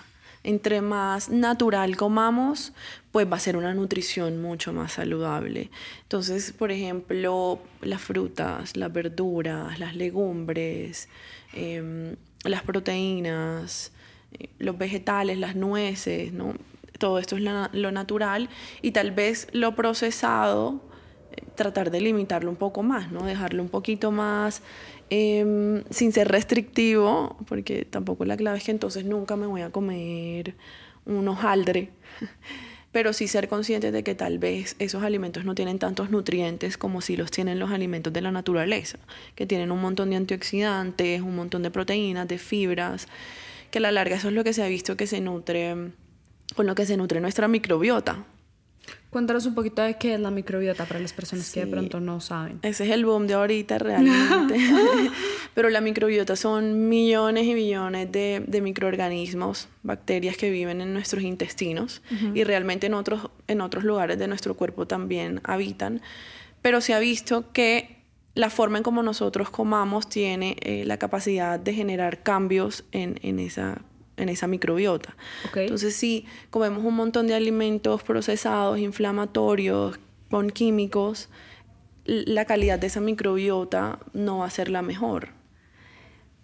Entre 0.45 0.81
más 0.81 1.29
natural 1.29 1.97
comamos, 1.97 2.73
pues 3.13 3.31
va 3.31 3.37
a 3.37 3.41
ser 3.41 3.57
una 3.57 3.75
nutrición 3.75 4.43
mucho 4.43 4.73
más 4.73 4.93
saludable. 4.93 5.71
Entonces, 6.03 6.53
por 6.53 6.73
ejemplo, 6.73 7.61
las 7.81 8.01
frutas, 8.01 8.77
las 8.77 8.93
verduras, 8.93 9.79
las 9.79 9.95
legumbres, 9.95 11.09
em, 11.53 12.17
las 12.45 12.63
proteínas, 12.63 13.93
eh, 14.33 14.49
los 14.59 14.77
vegetales, 14.77 15.39
las 15.39 15.55
nueces, 15.55 16.33
¿no? 16.33 16.55
Todo 16.99 17.19
esto 17.19 17.37
es 17.37 17.43
lo 17.43 17.93
natural 17.93 18.49
y 18.81 18.93
tal 18.93 19.11
vez 19.13 19.49
lo 19.53 19.75
procesado 19.75 20.81
tratar 21.55 21.91
de 21.91 22.01
limitarlo 22.01 22.51
un 22.51 22.57
poco 22.57 22.83
más, 22.83 23.11
¿no? 23.11 23.25
Dejarlo 23.25 23.63
un 23.63 23.69
poquito 23.69 24.11
más 24.11 24.63
em, 25.15 25.85
sin 25.91 26.11
ser 26.11 26.29
restrictivo, 26.29 27.37
porque 27.47 27.85
tampoco 27.85 28.25
la 28.25 28.39
clave 28.39 28.57
es 28.57 28.65
que 28.65 28.71
entonces 28.71 29.05
nunca 29.05 29.37
me 29.37 29.47
voy 29.47 29.61
a 29.61 29.69
comer 29.69 30.55
un 31.05 31.29
hojaldre, 31.29 31.91
pero 32.93 33.13
sí 33.13 33.29
ser 33.29 33.47
consciente 33.47 33.93
de 33.93 34.03
que 34.03 34.15
tal 34.15 34.39
vez 34.39 34.75
esos 34.79 35.03
alimentos 35.03 35.45
no 35.45 35.55
tienen 35.55 35.79
tantos 35.79 36.09
nutrientes 36.09 36.79
como 36.79 37.03
si 37.03 37.19
los 37.19 37.31
tienen 37.31 37.59
los 37.59 37.73
alimentos 37.73 38.11
de 38.11 38.23
la 38.23 38.33
naturaleza, 38.33 38.99
que 39.35 39.45
tienen 39.45 39.71
un 39.71 39.83
montón 39.83 40.09
de 40.09 40.17
antioxidantes, 40.17 41.21
un 41.21 41.37
montón 41.37 41.63
de 41.63 41.71
proteínas, 41.71 42.27
de 42.27 42.39
fibras, 42.39 43.07
que 43.71 43.79
a 43.79 43.83
la 43.83 43.93
larga 43.93 44.17
eso 44.17 44.29
es 44.29 44.35
lo 44.35 44.45
que 44.45 44.55
se 44.55 44.63
ha 44.63 44.67
visto 44.67 44.97
que 44.97 45.07
se 45.07 45.21
nutre, 45.21 45.93
con 46.57 46.67
lo 46.67 46.75
que 46.75 46.87
se 46.87 46.97
nutre 46.97 47.21
nuestra 47.21 47.49
microbiota. 47.49 48.25
Cuéntanos 49.11 49.45
un 49.45 49.55
poquito 49.55 49.83
de 49.83 49.99
qué 49.99 50.15
es 50.15 50.21
la 50.21 50.31
microbiota 50.31 50.87
para 50.87 50.99
las 50.99 51.13
personas 51.13 51.53
que 51.53 51.61
de 51.61 51.67
pronto 51.67 52.01
no 52.01 52.21
saben. 52.21 52.59
Ese 52.63 52.85
es 52.85 52.91
el 52.91 53.05
boom 53.05 53.27
de 53.27 53.35
ahorita 53.35 53.79
realmente. 53.79 54.57
Pero 55.55 55.69
la 55.69 55.83
microbiota 55.83 56.35
son 56.35 56.89
millones 56.89 57.45
y 57.47 57.53
millones 57.53 58.11
de, 58.11 58.43
de 58.47 58.61
microorganismos, 58.63 59.69
bacterias 59.83 60.39
que 60.39 60.51
viven 60.51 60.81
en 60.81 60.95
nuestros 60.95 61.23
intestinos 61.25 62.01
y 62.33 62.43
realmente 62.45 62.87
en 62.87 62.95
otros, 62.95 63.31
en 63.49 63.61
otros 63.61 63.85
lugares 63.85 64.19
de 64.19 64.29
nuestro 64.29 64.57
cuerpo 64.57 64.87
también 64.87 65.43
habitan. 65.45 66.01
Pero 66.63 66.81
se 66.81 66.95
ha 66.95 66.99
visto 66.99 67.53
que 67.53 68.03
la 68.35 68.49
forma 68.49 68.79
en 68.79 68.85
como 68.85 69.03
nosotros 69.03 69.51
comamos 69.51 70.09
tiene 70.09 70.57
eh, 70.61 70.85
la 70.87 70.97
capacidad 70.97 71.61
de 71.61 71.75
generar 71.75 72.23
cambios 72.23 72.85
en, 72.93 73.21
en 73.23 73.41
esa 73.41 73.83
en 74.17 74.29
esa 74.29 74.47
microbiota. 74.47 75.17
Entonces, 75.55 75.95
si 75.95 76.27
comemos 76.51 76.85
un 76.85 76.95
montón 76.95 77.27
de 77.27 77.35
alimentos 77.35 78.03
procesados, 78.03 78.79
inflamatorios, 78.79 79.99
con 80.31 80.51
químicos, 80.51 81.29
la 82.05 82.45
calidad 82.45 82.79
de 82.79 82.89
esa 82.89 83.01
microbiota 83.01 83.99
no 84.13 84.39
va 84.39 84.47
a 84.47 84.51
ser 84.51 84.69
la 84.69 84.83
mejor. 84.83 85.29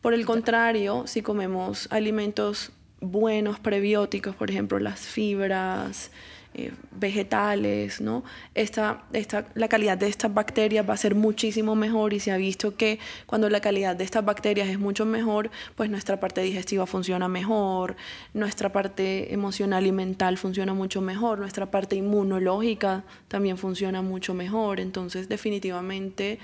Por 0.01 0.15
el 0.15 0.25
contrario, 0.25 1.07
si 1.07 1.23
comemos 1.23 1.89
alimentos 1.91 2.73
buenos, 3.01 3.59
prebióticos, 3.59 4.37
por 4.37 4.51
ejemplo, 4.51 4.79
las 4.79 5.01
fibras, 5.01 6.11
eh, 6.59 6.73
vegetales, 6.91 8.01
¿no? 8.01 8.25
Esta, 8.55 9.05
esta, 9.13 9.47
la 9.55 9.69
calidad 9.69 9.97
de 9.97 10.09
estas 10.09 10.35
bacterias 10.35 10.89
va 10.89 10.95
a 10.95 10.97
ser 10.97 11.15
muchísimo 11.15 11.77
mejor 11.77 12.13
y 12.13 12.19
se 12.19 12.33
ha 12.33 12.37
visto 12.37 12.77
que 12.77 12.99
cuando 13.27 13.49
la 13.49 13.61
calidad 13.61 13.95
de 13.95 14.03
estas 14.03 14.25
bacterias 14.25 14.69
es 14.69 14.81
mucho 14.81 15.07
mejor, 15.07 15.51
pues 15.77 15.89
nuestra 15.89 16.19
parte 16.19 16.41
digestiva 16.41 16.87
funciona 16.87 17.29
mejor, 17.29 17.95
nuestra 18.35 18.73
parte 18.73 19.33
emocional 19.33 19.87
y 19.87 19.93
mental 19.93 20.37
funciona 20.37 20.75
mucho 20.75 21.01
mejor, 21.01 21.39
nuestra 21.39 21.71
parte 21.71 21.95
inmunológica 21.95 23.05
también 23.29 23.57
funciona 23.57 24.03
mucho 24.03 24.35
mejor. 24.35 24.81
Entonces, 24.81 25.29
definitivamente, 25.29 26.41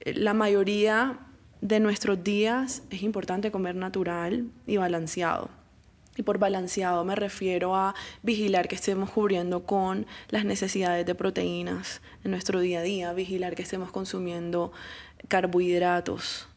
eh, 0.00 0.14
la 0.14 0.34
mayoría 0.34 1.18
de 1.60 1.80
nuestros 1.80 2.22
días 2.22 2.84
es 2.90 3.02
importante 3.02 3.50
comer 3.50 3.74
natural 3.74 4.46
y 4.68 4.76
balanceado. 4.76 5.57
Y 6.18 6.22
por 6.22 6.38
balanceado 6.38 7.04
me 7.04 7.14
refiero 7.14 7.76
a 7.76 7.94
vigilar 8.22 8.66
que 8.66 8.74
estemos 8.74 9.08
cubriendo 9.10 9.62
con 9.62 10.04
las 10.30 10.44
necesidades 10.44 11.06
de 11.06 11.14
proteínas 11.14 12.02
en 12.24 12.32
nuestro 12.32 12.58
día 12.58 12.80
a 12.80 12.82
día, 12.82 13.12
vigilar 13.12 13.54
que 13.54 13.62
estemos 13.62 13.92
consumiendo 13.92 14.72
carbohidratos 15.28 16.48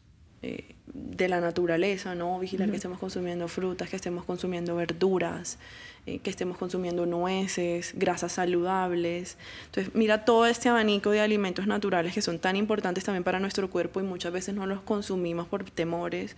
eh, 0.42 0.74
de 0.86 1.28
la 1.28 1.40
naturaleza, 1.40 2.16
¿no? 2.16 2.40
Vigilar 2.40 2.70
que 2.70 2.76
estemos 2.76 2.98
consumiendo 2.98 3.46
frutas, 3.46 3.88
que 3.88 3.94
estemos 3.94 4.24
consumiendo 4.24 4.74
verduras, 4.74 5.58
eh, 6.06 6.18
que 6.18 6.30
estemos 6.30 6.58
consumiendo 6.58 7.06
nueces, 7.06 7.92
grasas 7.94 8.32
saludables. 8.32 9.38
Entonces, 9.66 9.94
mira 9.94 10.24
todo 10.24 10.46
este 10.46 10.68
abanico 10.68 11.10
de 11.10 11.20
alimentos 11.20 11.68
naturales 11.68 12.14
que 12.14 12.22
son 12.22 12.40
tan 12.40 12.56
importantes 12.56 13.04
también 13.04 13.22
para 13.22 13.38
nuestro 13.38 13.70
cuerpo 13.70 14.00
y 14.00 14.02
muchas 14.02 14.32
veces 14.32 14.56
no 14.56 14.66
los 14.66 14.82
consumimos 14.82 15.46
por 15.46 15.62
temores 15.70 16.34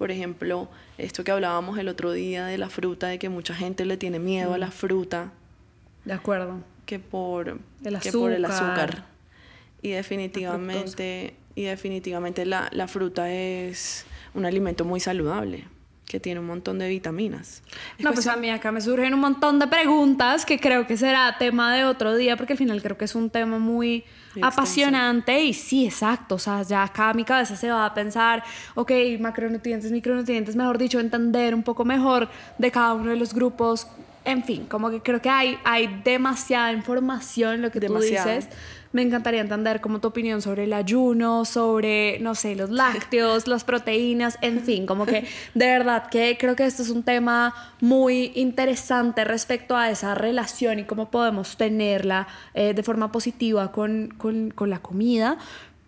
por 0.00 0.10
ejemplo, 0.10 0.70
esto 0.96 1.24
que 1.24 1.30
hablábamos 1.30 1.76
el 1.76 1.86
otro 1.86 2.12
día 2.12 2.46
de 2.46 2.56
la 2.56 2.70
fruta, 2.70 3.08
de 3.08 3.18
que 3.18 3.28
mucha 3.28 3.54
gente 3.54 3.84
le 3.84 3.98
tiene 3.98 4.18
miedo 4.18 4.54
a 4.54 4.56
la 4.56 4.70
fruta. 4.70 5.30
De 6.06 6.14
acuerdo. 6.14 6.62
Que 6.86 6.98
por 6.98 7.58
el 7.84 7.96
azúcar. 7.96 8.18
por 8.18 8.32
el 8.32 8.44
azúcar. 8.46 9.04
Y 9.82 9.90
definitivamente, 9.90 11.34
y 11.54 11.64
definitivamente 11.64 12.46
la, 12.46 12.70
la 12.72 12.88
fruta 12.88 13.30
es 13.30 14.06
un 14.32 14.46
alimento 14.46 14.86
muy 14.86 15.00
saludable 15.00 15.66
que 16.10 16.18
tiene 16.18 16.40
un 16.40 16.46
montón 16.46 16.80
de 16.80 16.88
vitaminas. 16.88 17.62
no, 18.00 18.12
pues 18.12 18.26
a 18.26 18.34
mí 18.34 18.50
acá 18.50 18.72
me 18.72 18.80
surgen 18.80 19.14
un 19.14 19.20
montón 19.20 19.60
de 19.60 19.68
preguntas 19.68 20.44
que 20.44 20.58
creo 20.58 20.84
que 20.84 20.96
será 20.96 21.38
tema 21.38 21.72
de 21.72 21.84
otro 21.84 22.16
día, 22.16 22.36
porque 22.36 22.54
al 22.54 22.58
final 22.58 22.82
creo 22.82 22.98
que 22.98 23.04
es 23.04 23.14
un 23.14 23.30
tema 23.30 23.60
muy 23.60 24.04
apasionante 24.42 25.40
y 25.40 25.54
sí, 25.54 25.86
exacto, 25.86 26.34
o 26.34 26.38
sea, 26.40 26.64
ya 26.64 26.82
acá 26.82 27.14
mi 27.14 27.22
cabeza 27.22 27.54
se 27.54 27.70
va 27.70 27.86
a 27.86 27.94
pensar, 27.94 28.42
ok, 28.74 28.90
macronutrientes, 29.20 29.92
micronutrientes, 29.92 30.56
mejor 30.56 30.78
dicho, 30.78 30.98
entender 30.98 31.54
un 31.54 31.62
poco 31.62 31.84
mejor 31.84 32.28
de 32.58 32.72
cada 32.72 32.94
uno 32.94 33.10
de 33.10 33.16
los 33.16 33.32
grupos, 33.32 33.86
en 34.24 34.44
fin, 34.44 34.66
como 34.66 34.90
que 34.90 35.00
creo 35.00 35.20
que 35.20 35.30
hay, 35.30 35.58
hay 35.64 36.00
demasiada 36.04 36.72
información, 36.72 37.62
lo 37.62 37.70
que 37.70 37.80
tú 37.80 37.98
dices 37.98 38.48
me 38.92 39.02
encantaría 39.02 39.40
entender 39.40 39.80
como 39.80 40.00
tu 40.00 40.08
opinión 40.08 40.42
sobre 40.42 40.64
el 40.64 40.72
ayuno, 40.72 41.44
sobre, 41.44 42.18
no 42.20 42.34
sé, 42.34 42.56
los 42.56 42.70
lácteos, 42.70 43.46
las 43.46 43.62
proteínas, 43.62 44.36
en 44.40 44.60
fin, 44.60 44.86
como 44.86 45.06
que 45.06 45.26
de 45.54 45.66
verdad 45.66 46.08
que 46.08 46.36
creo 46.38 46.56
que 46.56 46.64
esto 46.64 46.82
es 46.82 46.90
un 46.90 47.04
tema 47.04 47.54
muy 47.80 48.32
interesante 48.34 49.24
respecto 49.24 49.76
a 49.76 49.90
esa 49.90 50.14
relación 50.14 50.80
y 50.80 50.84
cómo 50.84 51.10
podemos 51.10 51.56
tenerla 51.56 52.26
eh, 52.54 52.74
de 52.74 52.82
forma 52.82 53.12
positiva 53.12 53.70
con, 53.70 54.12
con, 54.18 54.50
con 54.50 54.70
la 54.70 54.80
comida. 54.80 55.38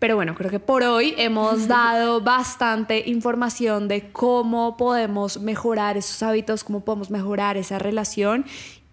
Pero 0.03 0.17
bueno, 0.17 0.35
creo 0.35 0.51
que 0.51 0.59
por 0.59 0.83
hoy 0.83 1.15
hemos 1.17 1.69
dado 1.69 2.21
bastante 2.21 3.09
información 3.09 3.87
de 3.87 4.11
cómo 4.11 4.77
podemos 4.77 5.41
mejorar 5.41 5.97
esos 5.97 6.25
hábitos, 6.25 6.65
cómo 6.65 6.85
podemos 6.85 7.13
mejorar 7.13 7.57
esa 7.57 7.79
relación 7.79 8.45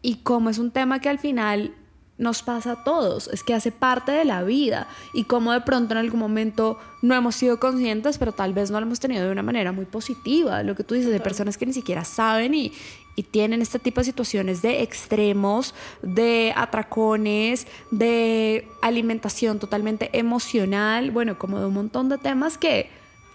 y 0.04 0.18
cómo 0.18 0.52
es 0.52 0.60
un 0.60 0.70
tema 0.70 1.00
que 1.00 1.10
al 1.10 1.18
final 1.18 1.74
nos 2.20 2.44
pasa 2.44 2.74
a 2.74 2.84
todos, 2.84 3.30
es 3.30 3.44
que 3.44 3.56
hace 3.56 3.72
parte 3.72 4.12
de 4.12 4.26
la 4.26 4.44
vida 4.44 4.88
y 5.14 5.24
como 5.24 5.54
de 5.54 5.62
pronto 5.62 5.94
en 5.94 5.98
algún 5.98 6.20
momento 6.20 6.78
no 7.02 7.16
hemos 7.16 7.34
sido 7.34 7.60
conscientes, 7.60 8.18
pero 8.18 8.34
tal 8.34 8.54
vez 8.54 8.70
no 8.70 8.80
lo 8.80 8.86
hemos 8.86 9.00
tenido 9.00 9.26
de 9.26 9.32
una 9.32 9.42
manera 9.42 9.72
muy 9.72 9.86
positiva, 9.86 10.62
lo 10.62 10.76
que 10.76 10.84
tú 10.84 10.96
dices, 10.96 11.12
de 11.12 11.22
personas 11.22 11.58
que 11.58 11.66
ni 11.66 11.74
siquiera 11.74 12.04
saben 12.04 12.54
y, 12.54 12.74
y 13.16 13.24
tienen 13.24 13.62
este 13.62 13.80
tipo 13.80 14.02
de 14.02 14.06
situaciones 14.06 14.62
de 14.62 14.84
extremos, 14.84 15.74
de 16.02 16.54
atracones, 16.56 17.68
de 17.90 18.68
alimentación 18.82 19.58
totalmente 19.58 20.10
emocional, 20.12 21.12
bueno, 21.12 21.40
como 21.40 21.60
de 21.60 21.68
un 21.68 21.74
montón 21.74 22.10
de 22.10 22.18
temas 22.18 22.58
que 22.58 22.90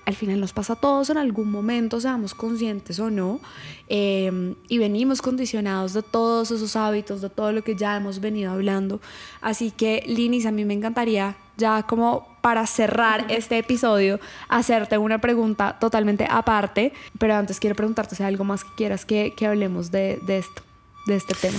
al 0.06 0.14
final 0.14 0.40
nos 0.40 0.52
pasa 0.52 0.74
a 0.74 0.76
todos 0.76 1.10
en 1.10 1.16
algún 1.16 1.50
momento, 1.50 2.00
seamos 2.00 2.34
conscientes 2.34 2.98
o 2.98 3.10
no, 3.10 3.40
em, 3.88 4.54
y 4.68 4.78
venimos 4.78 5.22
condicionados 5.22 5.92
de 5.94 6.02
todos 6.02 6.50
esos 6.50 6.76
hábitos, 6.76 7.20
de 7.20 7.30
todo 7.30 7.52
lo 7.52 7.62
que 7.64 7.74
ya 7.74 7.96
hemos 7.96 8.20
venido 8.20 8.52
hablando. 8.52 9.00
Así 9.40 9.70
que, 9.70 10.04
Linis, 10.06 10.46
a 10.46 10.50
mí 10.50 10.64
me 10.64 10.74
encantaría, 10.74 11.36
ya 11.56 11.84
como 11.84 12.26
para 12.42 12.66
cerrar 12.66 13.26
este 13.30 13.58
episodio, 13.58 14.20
hacerte 14.48 14.98
una 14.98 15.20
pregunta 15.20 15.78
totalmente 15.78 16.26
aparte, 16.28 16.92
pero 17.18 17.34
antes 17.34 17.58
quiero 17.58 17.74
preguntarte 17.74 18.14
si 18.14 18.22
hay 18.22 18.28
algo 18.28 18.44
más 18.44 18.64
que 18.64 18.70
quieras 18.76 19.04
que, 19.04 19.32
que 19.36 19.46
hablemos 19.46 19.90
de, 19.90 20.18
de 20.26 20.38
esto, 20.38 20.62
de 21.06 21.16
este 21.16 21.34
tema. 21.34 21.58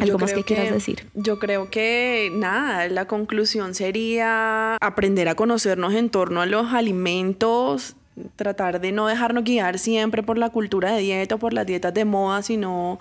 ¿Algo 0.00 0.18
más 0.18 0.32
que, 0.32 0.44
quieras 0.44 0.72
decir? 0.72 1.06
Yo 1.14 1.38
creo 1.38 1.70
que 1.70 2.30
nada, 2.32 2.88
la 2.88 3.06
conclusión 3.06 3.74
sería 3.74 4.76
aprender 4.76 5.28
a 5.28 5.34
conocernos 5.34 5.94
en 5.94 6.10
torno 6.10 6.42
a 6.42 6.46
los 6.46 6.72
alimentos, 6.72 7.96
tratar 8.36 8.80
de 8.80 8.92
no 8.92 9.06
dejarnos 9.06 9.44
guiar 9.44 9.78
siempre 9.78 10.22
por 10.22 10.38
la 10.38 10.50
cultura 10.50 10.92
de 10.92 11.00
dieta 11.00 11.36
o 11.36 11.38
por 11.38 11.52
las 11.52 11.66
dietas 11.66 11.94
de 11.94 12.04
moda, 12.04 12.42
sino 12.42 12.98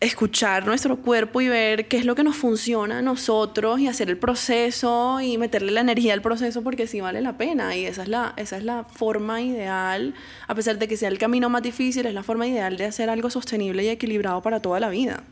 escuchar 0.00 0.66
nuestro 0.66 0.96
cuerpo 0.98 1.40
y 1.40 1.48
ver 1.48 1.88
qué 1.88 1.96
es 1.96 2.04
lo 2.04 2.14
que 2.14 2.24
nos 2.24 2.36
funciona 2.36 2.98
a 2.98 3.02
nosotros 3.02 3.80
y 3.80 3.88
hacer 3.88 4.10
el 4.10 4.18
proceso 4.18 5.20
y 5.20 5.38
meterle 5.38 5.72
la 5.72 5.80
energía 5.80 6.12
al 6.12 6.20
proceso 6.20 6.62
porque 6.62 6.86
sí 6.86 7.00
vale 7.00 7.22
la 7.22 7.38
pena 7.38 7.74
y 7.74 7.86
esa 7.86 8.02
es 8.02 8.08
la, 8.08 8.34
esa 8.36 8.58
es 8.58 8.64
la 8.64 8.84
forma 8.84 9.40
ideal, 9.40 10.14
a 10.46 10.54
pesar 10.54 10.78
de 10.78 10.88
que 10.88 10.96
sea 10.96 11.08
el 11.08 11.18
camino 11.18 11.48
más 11.48 11.62
difícil, 11.62 12.06
es 12.06 12.14
la 12.14 12.22
forma 12.22 12.46
ideal 12.46 12.76
de 12.76 12.84
hacer 12.84 13.08
algo 13.08 13.30
sostenible 13.30 13.82
y 13.84 13.88
equilibrado 13.88 14.42
para 14.42 14.60
toda 14.60 14.78
la 14.78 14.90
vida. 14.90 15.24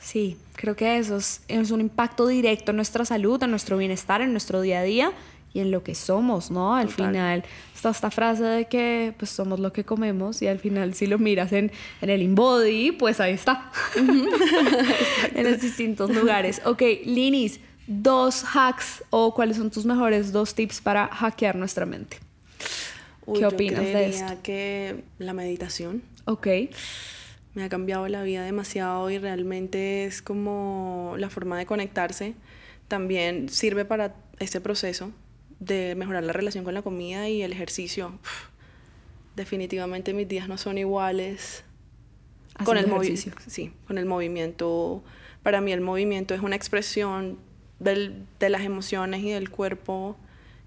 Sí, 0.00 0.36
creo 0.56 0.76
que 0.76 0.98
eso 0.98 1.16
es, 1.16 1.42
es 1.48 1.70
un 1.70 1.80
impacto 1.80 2.26
directo 2.26 2.70
en 2.70 2.76
nuestra 2.76 3.04
salud, 3.04 3.42
en 3.42 3.50
nuestro 3.50 3.76
bienestar, 3.76 4.22
en 4.22 4.32
nuestro 4.32 4.60
día 4.60 4.80
a 4.80 4.82
día 4.82 5.12
y 5.52 5.60
en 5.60 5.70
lo 5.70 5.82
que 5.82 5.94
somos, 5.94 6.50
¿no? 6.50 6.74
Al 6.74 6.88
final 6.88 7.44
está 7.74 7.90
esta 7.90 8.10
frase 8.10 8.44
de 8.44 8.64
que 8.66 9.14
pues 9.18 9.30
somos 9.30 9.58
lo 9.58 9.72
que 9.72 9.84
comemos 9.84 10.42
y 10.42 10.46
al 10.46 10.58
final 10.58 10.94
si 10.94 11.06
lo 11.06 11.18
miras 11.18 11.52
en, 11.52 11.72
en 12.00 12.10
el 12.10 12.22
InBody, 12.22 12.92
pues 12.92 13.20
ahí 13.20 13.34
está. 13.34 13.70
en 13.96 15.50
los 15.50 15.60
distintos 15.60 16.10
lugares. 16.10 16.62
Ok, 16.64 16.82
Linis, 17.04 17.60
dos 17.86 18.44
hacks 18.54 19.02
o 19.10 19.34
cuáles 19.34 19.56
son 19.56 19.70
tus 19.70 19.84
mejores 19.84 20.32
dos 20.32 20.54
tips 20.54 20.80
para 20.80 21.08
hackear 21.08 21.56
nuestra 21.56 21.84
mente. 21.84 22.18
¿Qué 23.34 23.46
opinas 23.46 23.82
de 23.82 24.08
esto? 24.08 24.34
que 24.42 25.04
la 25.18 25.32
meditación. 25.32 26.02
Ok. 26.24 26.46
Me 27.54 27.64
ha 27.64 27.68
cambiado 27.68 28.06
la 28.08 28.22
vida 28.22 28.44
demasiado 28.44 29.10
y 29.10 29.18
realmente 29.18 30.04
es 30.04 30.22
como 30.22 31.14
la 31.18 31.30
forma 31.30 31.58
de 31.58 31.66
conectarse. 31.66 32.34
También 32.88 33.48
sirve 33.48 33.84
para 33.84 34.14
este 34.38 34.60
proceso 34.60 35.12
de 35.58 35.94
mejorar 35.94 36.24
la 36.24 36.32
relación 36.32 36.64
con 36.64 36.74
la 36.74 36.82
comida 36.82 37.28
y 37.28 37.42
el 37.42 37.52
ejercicio. 37.52 38.18
definitivamente 39.36 40.12
mis 40.12 40.28
días 40.28 40.48
no 40.48 40.58
son 40.58 40.78
iguales. 40.78 41.64
Con 42.64 42.76
el 42.76 42.86
movimiento. 42.86 43.38
Sí, 43.46 43.72
con 43.86 43.98
el 43.98 44.06
movimiento. 44.06 45.02
Para 45.42 45.60
mí 45.60 45.72
el 45.72 45.80
movimiento 45.80 46.34
es 46.34 46.42
una 46.42 46.56
expresión 46.56 47.38
del, 47.78 48.26
de 48.38 48.50
las 48.50 48.62
emociones 48.62 49.22
y 49.22 49.30
del 49.30 49.50
cuerpo 49.50 50.16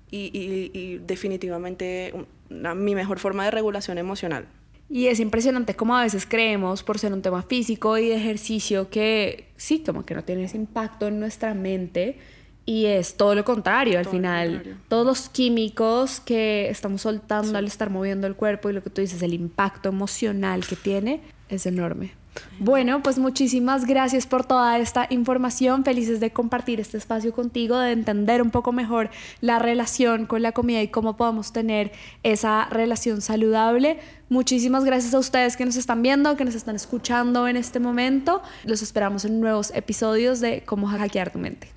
y, 0.09 0.31
y, 0.73 0.97
definitivamente 0.99 2.13
mi 2.49 2.95
mejor 2.95 3.19
forma 3.19 3.45
de 3.45 3.51
regulación 3.51 3.97
emocional. 3.97 4.47
Y 4.93 5.07
es 5.07 5.19
impresionante 5.19 5.75
como 5.75 5.97
a 5.97 6.03
veces 6.03 6.27
creemos, 6.27 6.83
por 6.83 6.99
ser 6.99 7.13
un 7.13 7.23
tema 7.23 7.41
físico 7.41 7.97
y 7.97 8.09
de 8.09 8.15
ejercicio, 8.15 8.91
que 8.91 9.47
sí, 9.57 9.81
como 9.83 10.05
que 10.05 10.13
no 10.13 10.23
tiene 10.23 10.43
ese 10.43 10.55
impacto 10.55 11.07
en 11.07 11.19
nuestra 11.19 11.55
mente, 11.55 12.19
y 12.63 12.85
es 12.85 13.17
todo 13.17 13.33
lo 13.33 13.43
contrario, 13.43 13.97
al 13.97 14.05
final. 14.05 14.77
Todos 14.89 15.03
los 15.03 15.29
químicos 15.29 16.19
que 16.19 16.69
estamos 16.69 17.01
soltando 17.01 17.57
al 17.57 17.65
estar 17.65 17.89
moviendo 17.89 18.27
el 18.27 18.35
cuerpo 18.35 18.69
y 18.69 18.73
lo 18.73 18.83
que 18.83 18.91
tú 18.91 19.01
dices, 19.01 19.23
el 19.23 19.33
impacto 19.33 19.89
emocional 19.89 20.63
que 20.63 20.75
tiene 20.75 21.21
es 21.49 21.65
enorme. 21.65 22.11
Bueno, 22.59 23.01
pues 23.03 23.19
muchísimas 23.19 23.85
gracias 23.85 24.25
por 24.25 24.45
toda 24.45 24.77
esta 24.77 25.07
información. 25.09 25.83
Felices 25.83 26.19
de 26.19 26.31
compartir 26.31 26.79
este 26.79 26.97
espacio 26.97 27.33
contigo, 27.33 27.77
de 27.77 27.91
entender 27.91 28.41
un 28.41 28.51
poco 28.51 28.71
mejor 28.71 29.09
la 29.41 29.59
relación 29.59 30.25
con 30.25 30.41
la 30.41 30.51
comida 30.51 30.81
y 30.81 30.87
cómo 30.87 31.17
podemos 31.17 31.51
tener 31.51 31.91
esa 32.23 32.65
relación 32.69 33.21
saludable. 33.21 33.99
Muchísimas 34.29 34.83
gracias 34.85 35.13
a 35.13 35.19
ustedes 35.19 35.57
que 35.57 35.65
nos 35.65 35.75
están 35.75 36.01
viendo, 36.01 36.37
que 36.37 36.45
nos 36.45 36.55
están 36.55 36.75
escuchando 36.75 37.47
en 37.47 37.57
este 37.57 37.79
momento. 37.79 38.41
Los 38.63 38.81
esperamos 38.81 39.25
en 39.25 39.39
nuevos 39.39 39.71
episodios 39.75 40.39
de 40.39 40.63
Cómo 40.65 40.87
hackear 40.87 41.31
tu 41.31 41.39
mente. 41.39 41.69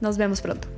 Nos 0.00 0.18
vemos 0.18 0.40
pronto. 0.40 0.68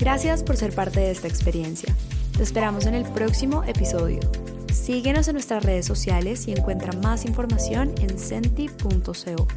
Gracias 0.00 0.42
por 0.42 0.56
ser 0.56 0.74
parte 0.74 1.00
de 1.00 1.10
esta 1.10 1.28
experiencia. 1.28 1.94
Te 2.38 2.44
esperamos 2.44 2.86
en 2.86 2.94
el 2.94 3.02
próximo 3.02 3.64
episodio. 3.64 4.20
Síguenos 4.72 5.26
en 5.26 5.34
nuestras 5.34 5.64
redes 5.64 5.84
sociales 5.84 6.46
y 6.46 6.52
encuentra 6.52 6.92
más 6.92 7.24
información 7.24 7.92
en 7.98 8.16
senti.co. 8.16 9.48